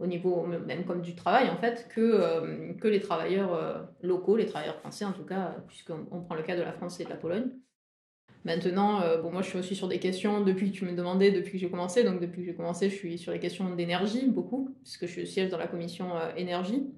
au 0.00 0.06
niveau 0.08 0.44
même 0.44 0.84
comme 0.84 1.00
du 1.00 1.14
travail 1.14 1.50
en 1.50 1.56
fait 1.56 1.86
que, 1.94 2.74
que 2.80 2.88
les 2.88 2.98
travailleurs 2.98 3.86
locaux, 4.02 4.36
les 4.36 4.46
travailleurs 4.46 4.74
français 4.80 5.04
en 5.04 5.12
tout 5.12 5.22
cas, 5.22 5.54
puisqu'on 5.68 6.22
prend 6.22 6.34
le 6.34 6.42
cas 6.42 6.56
de 6.56 6.62
la 6.62 6.72
France 6.72 6.98
et 6.98 7.04
de 7.04 7.10
la 7.10 7.16
Pologne. 7.16 7.46
Maintenant, 8.44 9.00
bon, 9.22 9.30
moi 9.30 9.42
je 9.42 9.50
suis 9.50 9.58
aussi 9.58 9.76
sur 9.76 9.86
des 9.86 10.00
questions 10.00 10.40
depuis 10.40 10.72
que 10.72 10.76
tu 10.76 10.84
me 10.84 10.96
demandais, 10.96 11.30
depuis 11.30 11.52
que 11.52 11.58
j'ai 11.58 11.70
commencé. 11.70 12.02
Donc 12.02 12.20
depuis 12.20 12.40
que 12.40 12.46
j'ai 12.46 12.56
commencé, 12.56 12.90
je 12.90 12.96
suis 12.96 13.18
sur 13.18 13.30
les 13.30 13.38
questions 13.38 13.72
d'énergie 13.76 14.26
beaucoup, 14.26 14.74
puisque 14.82 15.06
je 15.06 15.12
suis 15.12 15.26
siège 15.28 15.50
dans 15.50 15.58
la 15.58 15.68
commission 15.68 16.08
énergie. 16.36 16.88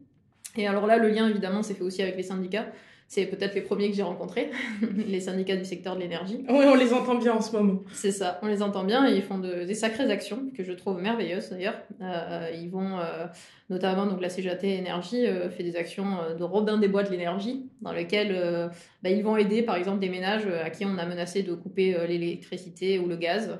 Et 0.56 0.66
alors 0.66 0.86
là, 0.86 0.96
le 0.96 1.08
lien, 1.08 1.28
évidemment, 1.28 1.62
s'est 1.62 1.74
fait 1.74 1.82
aussi 1.82 2.02
avec 2.02 2.16
les 2.16 2.22
syndicats. 2.22 2.66
C'est 3.08 3.26
peut-être 3.26 3.54
les 3.54 3.60
premiers 3.60 3.88
que 3.88 3.96
j'ai 3.96 4.02
rencontrés, 4.02 4.50
les 5.06 5.20
syndicats 5.20 5.54
du 5.54 5.64
secteur 5.64 5.94
de 5.94 6.00
l'énergie. 6.00 6.44
Oui, 6.48 6.64
on 6.66 6.74
les 6.74 6.92
entend 6.92 7.14
bien 7.14 7.34
en 7.34 7.40
ce 7.40 7.52
moment. 7.56 7.80
C'est 7.92 8.10
ça, 8.10 8.40
on 8.42 8.48
les 8.48 8.62
entend 8.62 8.82
bien 8.82 9.08
et 9.08 9.14
ils 9.14 9.22
font 9.22 9.38
des 9.38 9.74
sacrées 9.74 10.10
actions 10.10 10.50
que 10.56 10.64
je 10.64 10.72
trouve 10.72 11.00
merveilleuses 11.00 11.50
d'ailleurs. 11.50 11.76
Euh, 12.02 12.50
ils 12.52 12.68
vont, 12.68 12.98
euh, 12.98 13.26
notamment, 13.70 14.06
donc 14.06 14.20
la 14.20 14.28
CGT 14.28 14.74
Énergie 14.74 15.24
euh, 15.24 15.48
fait 15.50 15.62
des 15.62 15.76
actions 15.76 16.18
de 16.36 16.42
Robin 16.42 16.78
des 16.78 16.88
Bois 16.88 17.04
de 17.04 17.10
l'énergie, 17.10 17.66
dans 17.80 17.92
lesquelles 17.92 18.70
bah, 19.04 19.10
ils 19.10 19.22
vont 19.22 19.36
aider 19.36 19.62
par 19.62 19.76
exemple 19.76 20.00
des 20.00 20.08
ménages 20.08 20.46
à 20.46 20.70
qui 20.70 20.84
on 20.84 20.98
a 20.98 21.06
menacé 21.06 21.44
de 21.44 21.54
couper 21.54 21.96
l'électricité 22.08 22.98
ou 22.98 23.06
le 23.06 23.16
gaz. 23.16 23.56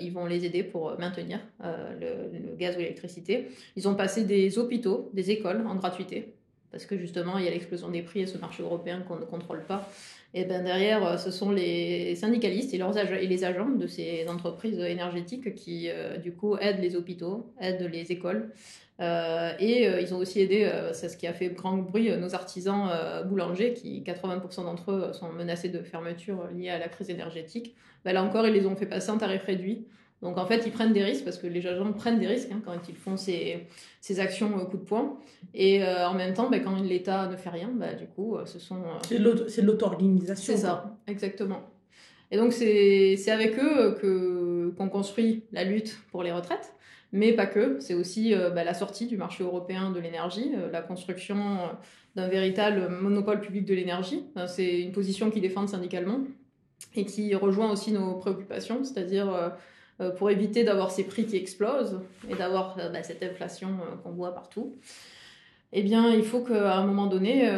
ils 0.00 0.10
vont 0.10 0.24
les 0.24 0.46
aider 0.46 0.62
pour 0.62 0.98
maintenir 0.98 1.40
le, 1.62 2.38
le 2.38 2.56
gaz 2.56 2.76
ou 2.76 2.78
l'électricité. 2.78 3.48
Ils 3.76 3.86
ont 3.88 3.94
passé 3.94 4.24
des 4.24 4.58
hôpitaux, 4.58 5.10
des 5.12 5.30
écoles 5.30 5.66
en 5.66 5.74
gratuité 5.76 6.33
parce 6.74 6.86
que 6.86 6.98
justement, 6.98 7.38
il 7.38 7.44
y 7.44 7.48
a 7.48 7.52
l'explosion 7.52 7.88
des 7.88 8.02
prix 8.02 8.22
et 8.22 8.26
ce 8.26 8.36
marché 8.36 8.64
européen 8.64 9.04
qu'on 9.06 9.14
ne 9.14 9.24
contrôle 9.24 9.62
pas. 9.62 9.88
Et 10.34 10.44
ben 10.44 10.64
derrière, 10.64 11.06
euh, 11.06 11.16
ce 11.16 11.30
sont 11.30 11.52
les 11.52 12.16
syndicalistes 12.16 12.74
et, 12.74 12.78
leurs 12.78 12.98
et 12.98 13.26
les 13.28 13.44
agents 13.44 13.68
de 13.68 13.86
ces 13.86 14.26
entreprises 14.28 14.80
énergétiques 14.80 15.54
qui, 15.54 15.88
euh, 15.88 16.16
du 16.16 16.32
coup, 16.32 16.56
aident 16.56 16.80
les 16.80 16.96
hôpitaux, 16.96 17.46
aident 17.60 17.88
les 17.92 18.10
écoles. 18.10 18.50
Euh, 19.00 19.52
et 19.60 19.84
ils 20.02 20.12
ont 20.14 20.18
aussi 20.18 20.40
aidé, 20.40 20.68
c'est 20.92 21.08
ce 21.08 21.16
qui 21.16 21.28
a 21.28 21.32
fait 21.32 21.50
grand 21.50 21.76
bruit, 21.76 22.10
nos 22.16 22.34
artisans 22.34 22.90
boulangers, 23.26 23.72
qui 23.72 24.02
80% 24.02 24.64
d'entre 24.64 24.90
eux 24.90 25.12
sont 25.12 25.32
menacés 25.32 25.68
de 25.68 25.80
fermeture 25.82 26.48
liée 26.56 26.70
à 26.70 26.78
la 26.80 26.88
crise 26.88 27.10
énergétique. 27.10 27.76
Ben 28.04 28.12
là 28.12 28.24
encore, 28.24 28.46
ils 28.48 28.52
les 28.52 28.66
ont 28.66 28.74
fait 28.74 28.86
passer 28.86 29.10
en 29.10 29.18
tarif 29.18 29.44
réduit. 29.44 29.86
Donc 30.24 30.38
en 30.38 30.46
fait, 30.46 30.62
ils 30.66 30.72
prennent 30.72 30.94
des 30.94 31.04
risques 31.04 31.24
parce 31.24 31.36
que 31.36 31.46
les 31.46 31.64
agents 31.66 31.92
prennent 31.92 32.18
des 32.18 32.26
risques 32.26 32.48
hein, 32.50 32.62
quand 32.64 32.72
ils 32.88 32.96
font 32.96 33.16
ces, 33.16 33.66
ces 34.00 34.20
actions 34.20 34.56
au 34.56 34.64
coup 34.64 34.78
de 34.78 34.82
poing. 34.82 35.18
Et 35.52 35.84
euh, 35.84 36.08
en 36.08 36.14
même 36.14 36.32
temps, 36.32 36.48
bah, 36.50 36.58
quand 36.60 36.80
l'État 36.80 37.28
ne 37.28 37.36
fait 37.36 37.50
rien, 37.50 37.70
bah, 37.72 37.92
du 37.92 38.06
coup, 38.06 38.36
euh, 38.36 38.46
ce 38.46 38.58
sont. 38.58 38.76
Euh, 38.76 38.98
c'est 39.02 39.60
de 39.62 39.66
l'auto-organisation. 39.66 40.54
C'est 40.54 40.62
ça, 40.62 40.96
exactement. 41.06 41.62
Et 42.30 42.38
donc 42.38 42.52
c'est 42.52 43.30
avec 43.30 43.58
eux 43.58 43.96
que 44.00 44.72
qu'on 44.76 44.88
construit 44.88 45.44
la 45.52 45.62
lutte 45.62 46.00
pour 46.10 46.22
les 46.22 46.32
retraites. 46.32 46.72
Mais 47.12 47.32
pas 47.32 47.46
que, 47.46 47.78
c'est 47.78 47.94
aussi 47.94 48.34
bah, 48.34 48.64
la 48.64 48.74
sortie 48.74 49.06
du 49.06 49.16
marché 49.16 49.44
européen 49.44 49.92
de 49.92 50.00
l'énergie, 50.00 50.50
la 50.72 50.80
construction 50.80 51.36
d'un 52.16 52.26
véritable 52.26 52.88
monopole 52.88 53.40
public 53.40 53.64
de 53.64 53.74
l'énergie. 53.74 54.24
C'est 54.48 54.80
une 54.80 54.90
position 54.90 55.30
qui 55.30 55.40
défendent 55.40 55.68
syndicalement 55.68 56.22
et 56.94 57.04
qui 57.04 57.34
rejoint 57.34 57.70
aussi 57.70 57.92
nos 57.92 58.14
préoccupations, 58.14 58.84
c'est-à-dire 58.84 59.32
euh, 59.32 59.48
pour 60.16 60.30
éviter 60.30 60.64
d'avoir 60.64 60.90
ces 60.90 61.04
prix 61.04 61.26
qui 61.26 61.36
explosent 61.36 62.00
et 62.28 62.34
d'avoir 62.34 62.76
euh, 62.78 62.88
bah, 62.88 63.02
cette 63.02 63.22
inflation 63.22 63.68
euh, 63.68 63.96
qu'on 64.02 64.10
voit 64.10 64.34
partout, 64.34 64.76
eh 65.72 65.82
bien, 65.82 66.12
il 66.12 66.24
faut 66.24 66.42
qu'à 66.42 66.76
un 66.76 66.86
moment 66.86 67.06
donné, 67.06 67.50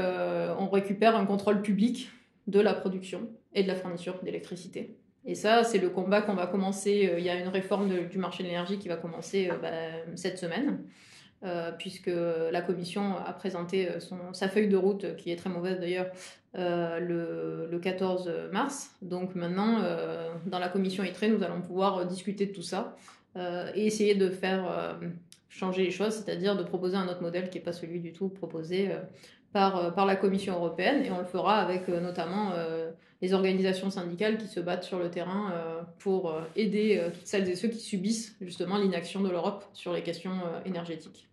on 0.59 0.71
récupère 0.71 1.17
un 1.17 1.27
contrôle 1.27 1.61
public 1.61 2.09
de 2.47 2.61
la 2.61 2.73
production 2.73 3.29
et 3.53 3.63
de 3.63 3.69
la 3.69 3.75
fourniture 3.75 4.19
d'électricité. 4.23 4.97
Et 5.27 5.35
ça, 5.35 5.65
c'est 5.65 5.77
le 5.77 5.91
combat 5.91 6.23
qu'on 6.23 6.33
va 6.33 6.47
commencer. 6.47 7.13
Il 7.19 7.23
y 7.23 7.29
a 7.29 7.39
une 7.39 7.49
réforme 7.49 8.09
du 8.09 8.17
marché 8.17 8.43
de 8.43 8.49
l'énergie 8.49 8.79
qui 8.79 8.89
va 8.89 8.97
commencer 8.97 9.51
bah, 9.61 9.69
cette 10.15 10.39
semaine. 10.39 10.79
Euh, 11.45 11.71
puisque 11.79 12.11
la 12.51 12.63
Commission 12.63 13.15
a 13.19 13.31
présenté 13.35 13.91
euh, 13.91 14.01
son, 14.01 14.33
sa 14.33 14.49
feuille 14.49 14.69
de 14.69 14.77
route, 14.77 15.17
qui 15.17 15.31
est 15.31 15.37
très 15.37 15.51
mauvaise 15.51 15.79
d'ailleurs, 15.79 16.07
euh, 16.57 16.99
le, 16.99 17.69
le, 17.71 17.79
14 17.79 18.31
mars. 18.53 18.91
Donc 19.03 19.35
maintenant, 19.35 19.81
dans 20.47 20.59
la 20.59 20.69
Commission 20.71 21.05
ITRE, 21.05 21.27
nous 21.29 21.43
allons 21.43 21.61
pouvoir 21.61 22.07
discuter 22.07 22.47
de 22.47 22.53
tout 22.53 22.63
ça 22.63 22.97
et 23.75 23.87
essayer 23.87 24.15
de 24.15 24.31
faire 24.31 24.99
changer 25.51 25.85
les 25.85 25.91
choses, 25.91 26.15
c'est-à-dire 26.15 26.57
de 26.57 26.63
proposer 26.63 26.97
un 26.97 27.07
autre 27.07 27.21
modèle 27.21 27.51
qui 27.51 27.59
n'est 27.59 27.65
pas 27.65 27.75
celui 27.75 28.01
du 28.01 28.15
tout 28.15 28.31
proposé 28.31 28.89
par, 29.53 29.95
par 29.95 30.07
la 30.07 30.17
Commission 30.17 30.55
européenne. 30.55 31.05
Et 31.05 31.11
on 31.11 31.19
le 31.19 31.27
fera 31.27 31.59
avec 31.59 31.89
notamment 31.89 32.53
les 33.23 33.33
organisations 33.33 33.91
syndicales 33.91 34.39
qui 34.39 34.47
se 34.47 34.61
battent 34.61 34.85
sur 34.85 34.99
le 34.99 35.11
terrain 35.11 35.53
pour 35.99 36.35
aider 36.55 37.03
toutes 37.15 37.27
celles 37.27 37.49
et 37.49 37.57
ceux 37.57 37.69
qui 37.69 37.81
subissent 37.81 38.37
justement 38.43 38.77
l'inaction 38.77 39.21
de 39.23 39.31
l'Europe 39.31 39.65
sur 39.73 39.93
les 39.95 40.03
questions 40.03 40.35
énergétiques. 40.67 41.27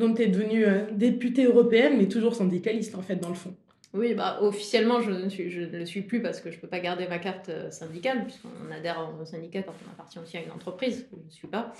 Donc 0.00 0.16
tu 0.16 0.22
es 0.22 0.28
devenue 0.28 0.64
euh, 0.64 0.86
députée 0.92 1.44
européenne, 1.44 1.98
mais 1.98 2.08
toujours 2.08 2.34
syndicaliste 2.34 2.94
en 2.94 3.02
fait 3.02 3.16
dans 3.16 3.28
le 3.28 3.34
fond. 3.34 3.54
Oui, 3.92 4.14
bah, 4.14 4.38
officiellement, 4.40 5.00
je 5.00 5.10
ne, 5.10 5.28
suis, 5.28 5.50
je 5.50 5.62
ne 5.62 5.78
le 5.78 5.84
suis 5.84 6.02
plus 6.02 6.22
parce 6.22 6.40
que 6.40 6.50
je 6.50 6.56
ne 6.56 6.60
peux 6.60 6.68
pas 6.68 6.78
garder 6.78 7.08
ma 7.08 7.18
carte 7.18 7.48
euh, 7.48 7.70
syndicale, 7.72 8.24
puisqu'on 8.24 8.72
adhère 8.72 9.10
au 9.20 9.24
syndicat 9.24 9.62
quand 9.62 9.74
on 9.86 9.90
appartient 9.90 10.18
aussi 10.20 10.36
à 10.36 10.42
une 10.42 10.52
entreprise, 10.52 11.08
je 11.10 11.16
ne 11.16 11.30
suis 11.30 11.48
pas. 11.48 11.72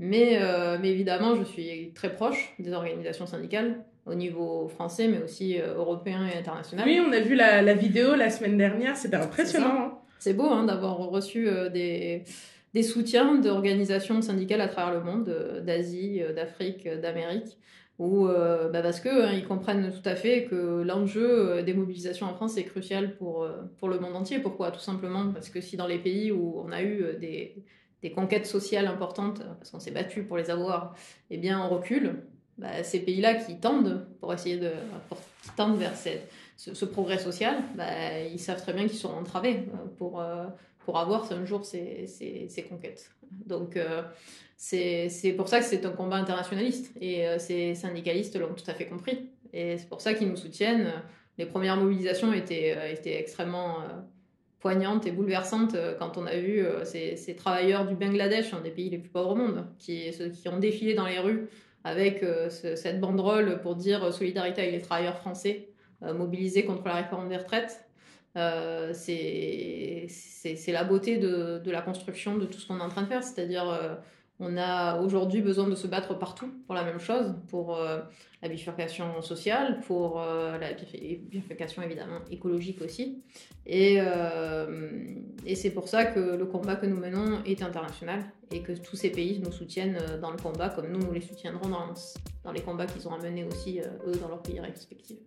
Mais, 0.00 0.42
euh, 0.42 0.76
mais, 0.80 0.90
évidemment, 0.90 1.36
je 1.36 1.44
suis 1.44 1.92
très 1.94 2.12
proche 2.12 2.52
des 2.58 2.72
organisations 2.72 3.26
syndicales, 3.26 3.84
au 4.06 4.14
niveau 4.14 4.68
français, 4.68 5.08
mais 5.08 5.22
aussi 5.22 5.58
européen 5.58 6.26
et 6.26 6.38
international. 6.38 6.86
Oui, 6.86 7.00
on 7.06 7.12
a 7.12 7.20
vu 7.20 7.34
la, 7.34 7.62
la 7.62 7.74
vidéo 7.74 8.14
la 8.14 8.30
semaine 8.30 8.58
dernière, 8.58 8.96
c'était 8.96 9.16
impressionnant. 9.16 9.80
Hein. 9.80 9.98
C'est 10.18 10.34
beau 10.34 10.48
hein, 10.48 10.64
d'avoir 10.64 10.98
reçu 10.98 11.48
des, 11.72 12.24
des 12.74 12.82
soutiens 12.82 13.36
d'organisations 13.36 14.20
syndicales 14.20 14.60
à 14.60 14.68
travers 14.68 14.94
le 14.94 15.04
monde, 15.04 15.62
d'Asie, 15.64 16.22
d'Afrique, 16.34 16.88
d'Amérique 16.88 17.58
euh, 18.02 18.68
bah 18.68 18.82
parce 18.82 19.00
qu'ils 19.00 19.10
hein, 19.10 19.40
comprennent 19.46 19.92
tout 19.92 20.08
à 20.08 20.14
fait 20.16 20.44
que 20.44 20.82
l'enjeu 20.82 21.28
euh, 21.28 21.62
des 21.62 21.74
mobilisations 21.74 22.26
en 22.26 22.34
France 22.34 22.56
est 22.56 22.64
crucial 22.64 23.16
pour, 23.16 23.44
euh, 23.44 23.62
pour 23.78 23.88
le 23.88 23.98
monde 23.98 24.16
entier. 24.16 24.38
Pourquoi? 24.38 24.70
Tout 24.70 24.80
simplement 24.80 25.32
parce 25.32 25.50
que 25.50 25.60
si 25.60 25.76
dans 25.76 25.86
les 25.86 25.98
pays 25.98 26.32
où 26.32 26.60
on 26.64 26.72
a 26.72 26.82
eu 26.82 27.16
des, 27.20 27.62
des 28.02 28.10
conquêtes 28.10 28.46
sociales 28.46 28.86
importantes, 28.86 29.42
parce 29.58 29.70
qu'on 29.70 29.80
s'est 29.80 29.92
battu 29.92 30.24
pour 30.24 30.36
les 30.36 30.50
avoir, 30.50 30.96
eh 31.30 31.38
bien 31.38 31.60
on 31.60 31.68
recule, 31.68 32.24
bah, 32.58 32.82
ces 32.82 33.00
pays-là 33.00 33.34
qui 33.34 33.56
tendent 33.56 34.06
pour 34.20 34.32
essayer 34.32 34.58
de 34.58 34.70
tendre 35.56 35.76
vers 35.76 35.94
ce, 36.56 36.84
progrès 36.84 37.18
social, 37.18 37.56
bah, 37.74 38.20
ils 38.30 38.38
savent 38.38 38.60
très 38.60 38.72
bien 38.72 38.86
qu'ils 38.86 38.98
sont 38.98 39.12
entravés 39.12 39.64
pour, 39.98 40.22
pour 40.80 40.98
avoir 40.98 41.30
un 41.32 41.44
jour 41.44 41.64
ces, 41.64 42.06
ces, 42.06 42.46
ces 42.48 42.62
conquêtes. 42.62 43.10
Donc 43.46 43.76
c'est 44.64 45.34
pour 45.36 45.48
ça 45.48 45.58
que 45.58 45.64
c'est 45.64 45.84
un 45.84 45.90
combat 45.90 46.16
internationaliste. 46.16 46.92
Et 47.00 47.26
euh, 47.26 47.38
ces 47.38 47.74
syndicalistes 47.74 48.38
l'ont 48.38 48.54
tout 48.54 48.70
à 48.70 48.74
fait 48.74 48.86
compris. 48.86 49.28
Et 49.52 49.76
c'est 49.76 49.88
pour 49.88 50.00
ça 50.00 50.14
qu'ils 50.14 50.28
nous 50.28 50.36
soutiennent. 50.36 50.92
Les 51.36 51.46
premières 51.46 51.76
mobilisations 51.76 52.32
étaient, 52.32 52.74
euh, 52.76 52.92
étaient 52.92 53.18
extrêmement 53.18 53.80
euh, 53.80 53.88
poignantes 54.60 55.04
et 55.04 55.10
bouleversantes 55.10 55.76
quand 55.98 56.16
on 56.16 56.26
a 56.26 56.36
vu 56.36 56.64
ces, 56.84 57.16
ces, 57.16 57.34
travailleurs 57.34 57.84
du 57.88 57.96
Bangladesh, 57.96 58.54
un 58.54 58.60
des 58.60 58.70
pays 58.70 58.88
les 58.88 58.98
plus 58.98 59.10
pauvres 59.10 59.32
au 59.32 59.34
monde, 59.34 59.66
qui, 59.80 60.12
qui 60.40 60.48
ont 60.48 60.60
défilé 60.60 60.94
dans 60.94 61.06
les 61.06 61.18
rues 61.18 61.48
avec 61.84 62.24
cette 62.48 63.00
banderole 63.00 63.60
pour 63.60 63.74
dire 63.74 64.12
solidarité 64.12 64.62
avec 64.62 64.72
les 64.72 64.80
travailleurs 64.80 65.18
français 65.18 65.68
mobilisés 66.00 66.64
contre 66.64 66.86
la 66.86 66.94
réforme 66.94 67.28
des 67.28 67.36
retraites. 67.36 67.84
Euh, 68.36 68.92
c'est 68.94 70.08
la 70.68 70.84
beauté 70.84 71.18
de, 71.18 71.60
de, 71.62 71.70
la 71.70 71.82
construction 71.82 72.36
de 72.36 72.46
tout 72.46 72.58
ce 72.58 72.66
qu'on 72.66 72.78
est 72.78 72.82
en 72.82 72.88
train 72.88 73.02
de 73.02 73.08
faire, 73.08 73.22
c'est-à-dire 73.22 73.98
on 74.44 74.56
a 74.56 74.98
aujourd'hui 75.00 75.40
besoin 75.40 75.68
de 75.68 75.76
se 75.76 75.86
battre 75.86 76.18
partout 76.18 76.50
pour 76.66 76.74
la 76.74 76.82
même 76.82 76.98
chose, 76.98 77.32
pour 77.48 77.76
euh, 77.76 78.00
la 78.42 78.48
bifurcation 78.48 79.22
sociale, 79.22 79.80
pour 79.86 80.20
euh, 80.20 80.58
la 80.58 80.72
bifurcation 80.72 81.80
évidemment 81.82 82.18
écologique 82.28 82.82
aussi. 82.82 83.22
Euh, 83.70 85.14
et, 85.46 85.54
c'est 85.54 85.70
pour 85.70 85.86
ça 85.86 86.04
que 86.06 86.18
le 86.18 86.44
combat 86.44 86.74
que 86.74 86.86
nous 86.86 86.96
menons 86.96 87.38
est 87.46 87.62
international 87.62 88.24
et 88.50 88.62
que 88.62 88.72
tous 88.72 88.96
ces 88.96 89.10
pays 89.10 89.38
nous 89.38 89.52
soutiennent 89.52 89.98
dans 90.20 90.32
le 90.32 90.38
combat 90.38 90.68
comme 90.70 90.90
nous 90.90 90.98
nous 90.98 91.12
les 91.12 91.20
soutiendrons 91.20 91.68
dans, 91.68 91.94
dans 92.42 92.52
les 92.52 92.62
combats 92.62 92.86
qu'ils 92.86 93.06
ont 93.06 93.14
à 93.14 93.18
mener 93.18 93.44
aussi 93.44 93.80
eux 93.80 94.16
dans 94.20 94.28
leurs 94.28 94.42
pays 94.42 94.58
respectifs. 94.58 95.18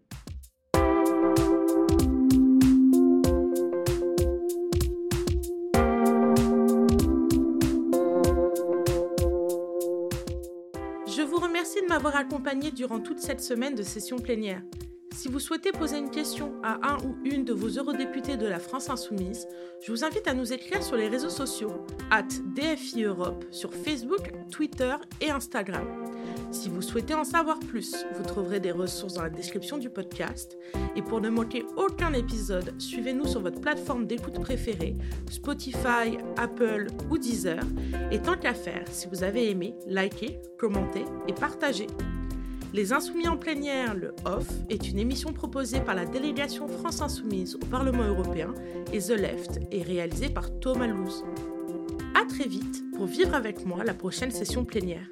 Merci 11.51 11.81
de 11.81 11.87
m'avoir 11.87 12.17
accompagné 12.17 12.71
durant 12.71 12.99
toute 12.99 13.19
cette 13.19 13.39
semaine 13.39 13.73
de 13.73 13.83
session 13.83 14.17
plénière. 14.17 14.61
Si 15.13 15.29
vous 15.29 15.39
souhaitez 15.39 15.71
poser 15.71 15.97
une 15.97 16.11
question 16.11 16.53
à 16.61 16.91
un 16.91 16.97
ou 17.05 17.15
une 17.23 17.45
de 17.45 17.53
vos 17.53 17.69
eurodéputés 17.69 18.35
de 18.35 18.45
la 18.45 18.59
France 18.59 18.89
Insoumise, 18.89 19.47
je 19.81 19.93
vous 19.93 20.03
invite 20.03 20.27
à 20.27 20.33
nous 20.33 20.51
écrire 20.51 20.83
sur 20.83 20.97
les 20.97 21.07
réseaux 21.07 21.29
sociaux, 21.29 21.85
at 22.11 22.27
DFI 22.53 23.03
Europe, 23.03 23.45
sur 23.49 23.73
Facebook, 23.73 24.33
Twitter 24.51 24.95
et 25.21 25.31
Instagram. 25.31 26.04
Si 26.51 26.69
vous 26.69 26.81
souhaitez 26.81 27.13
en 27.13 27.23
savoir 27.23 27.59
plus, 27.59 27.95
vous 28.15 28.23
trouverez 28.23 28.59
des 28.59 28.71
ressources 28.71 29.15
dans 29.15 29.23
la 29.23 29.29
description 29.29 29.77
du 29.77 29.89
podcast. 29.89 30.57
Et 30.95 31.01
pour 31.01 31.21
ne 31.21 31.29
manquer 31.29 31.65
aucun 31.75 32.13
épisode, 32.13 32.73
suivez-nous 32.79 33.27
sur 33.27 33.41
votre 33.41 33.59
plateforme 33.59 34.07
d'écoute 34.07 34.39
préférée, 34.39 34.95
Spotify, 35.29 36.17
Apple 36.37 36.87
ou 37.09 37.17
Deezer. 37.17 37.63
Et 38.11 38.21
tant 38.21 38.37
qu'à 38.37 38.53
faire, 38.53 38.85
si 38.89 39.07
vous 39.07 39.23
avez 39.23 39.49
aimé, 39.49 39.75
likez, 39.87 40.39
commentez 40.57 41.05
et 41.27 41.33
partagez. 41.33 41.87
Les 42.73 42.91
Insoumis 42.91 43.29
en 43.29 43.37
plénière, 43.37 43.95
le 43.95 44.13
OFF, 44.25 44.49
est 44.69 44.89
une 44.89 44.99
émission 44.99 45.31
proposée 45.31 45.79
par 45.79 45.95
la 45.95 46.05
délégation 46.05 46.67
France 46.67 47.01
Insoumise 47.01 47.55
au 47.55 47.65
Parlement 47.65 48.03
européen 48.03 48.53
et 48.91 48.99
The 48.99 49.11
Left 49.11 49.59
et 49.71 49.81
réalisée 49.81 50.29
par 50.29 50.59
Thomas 50.59 50.87
Louz. 50.87 51.23
A 52.15 52.25
très 52.25 52.47
vite 52.47 52.83
pour 52.95 53.05
vivre 53.05 53.33
avec 53.33 53.65
moi 53.65 53.83
la 53.85 53.93
prochaine 53.93 54.31
session 54.31 54.65
plénière. 54.65 55.07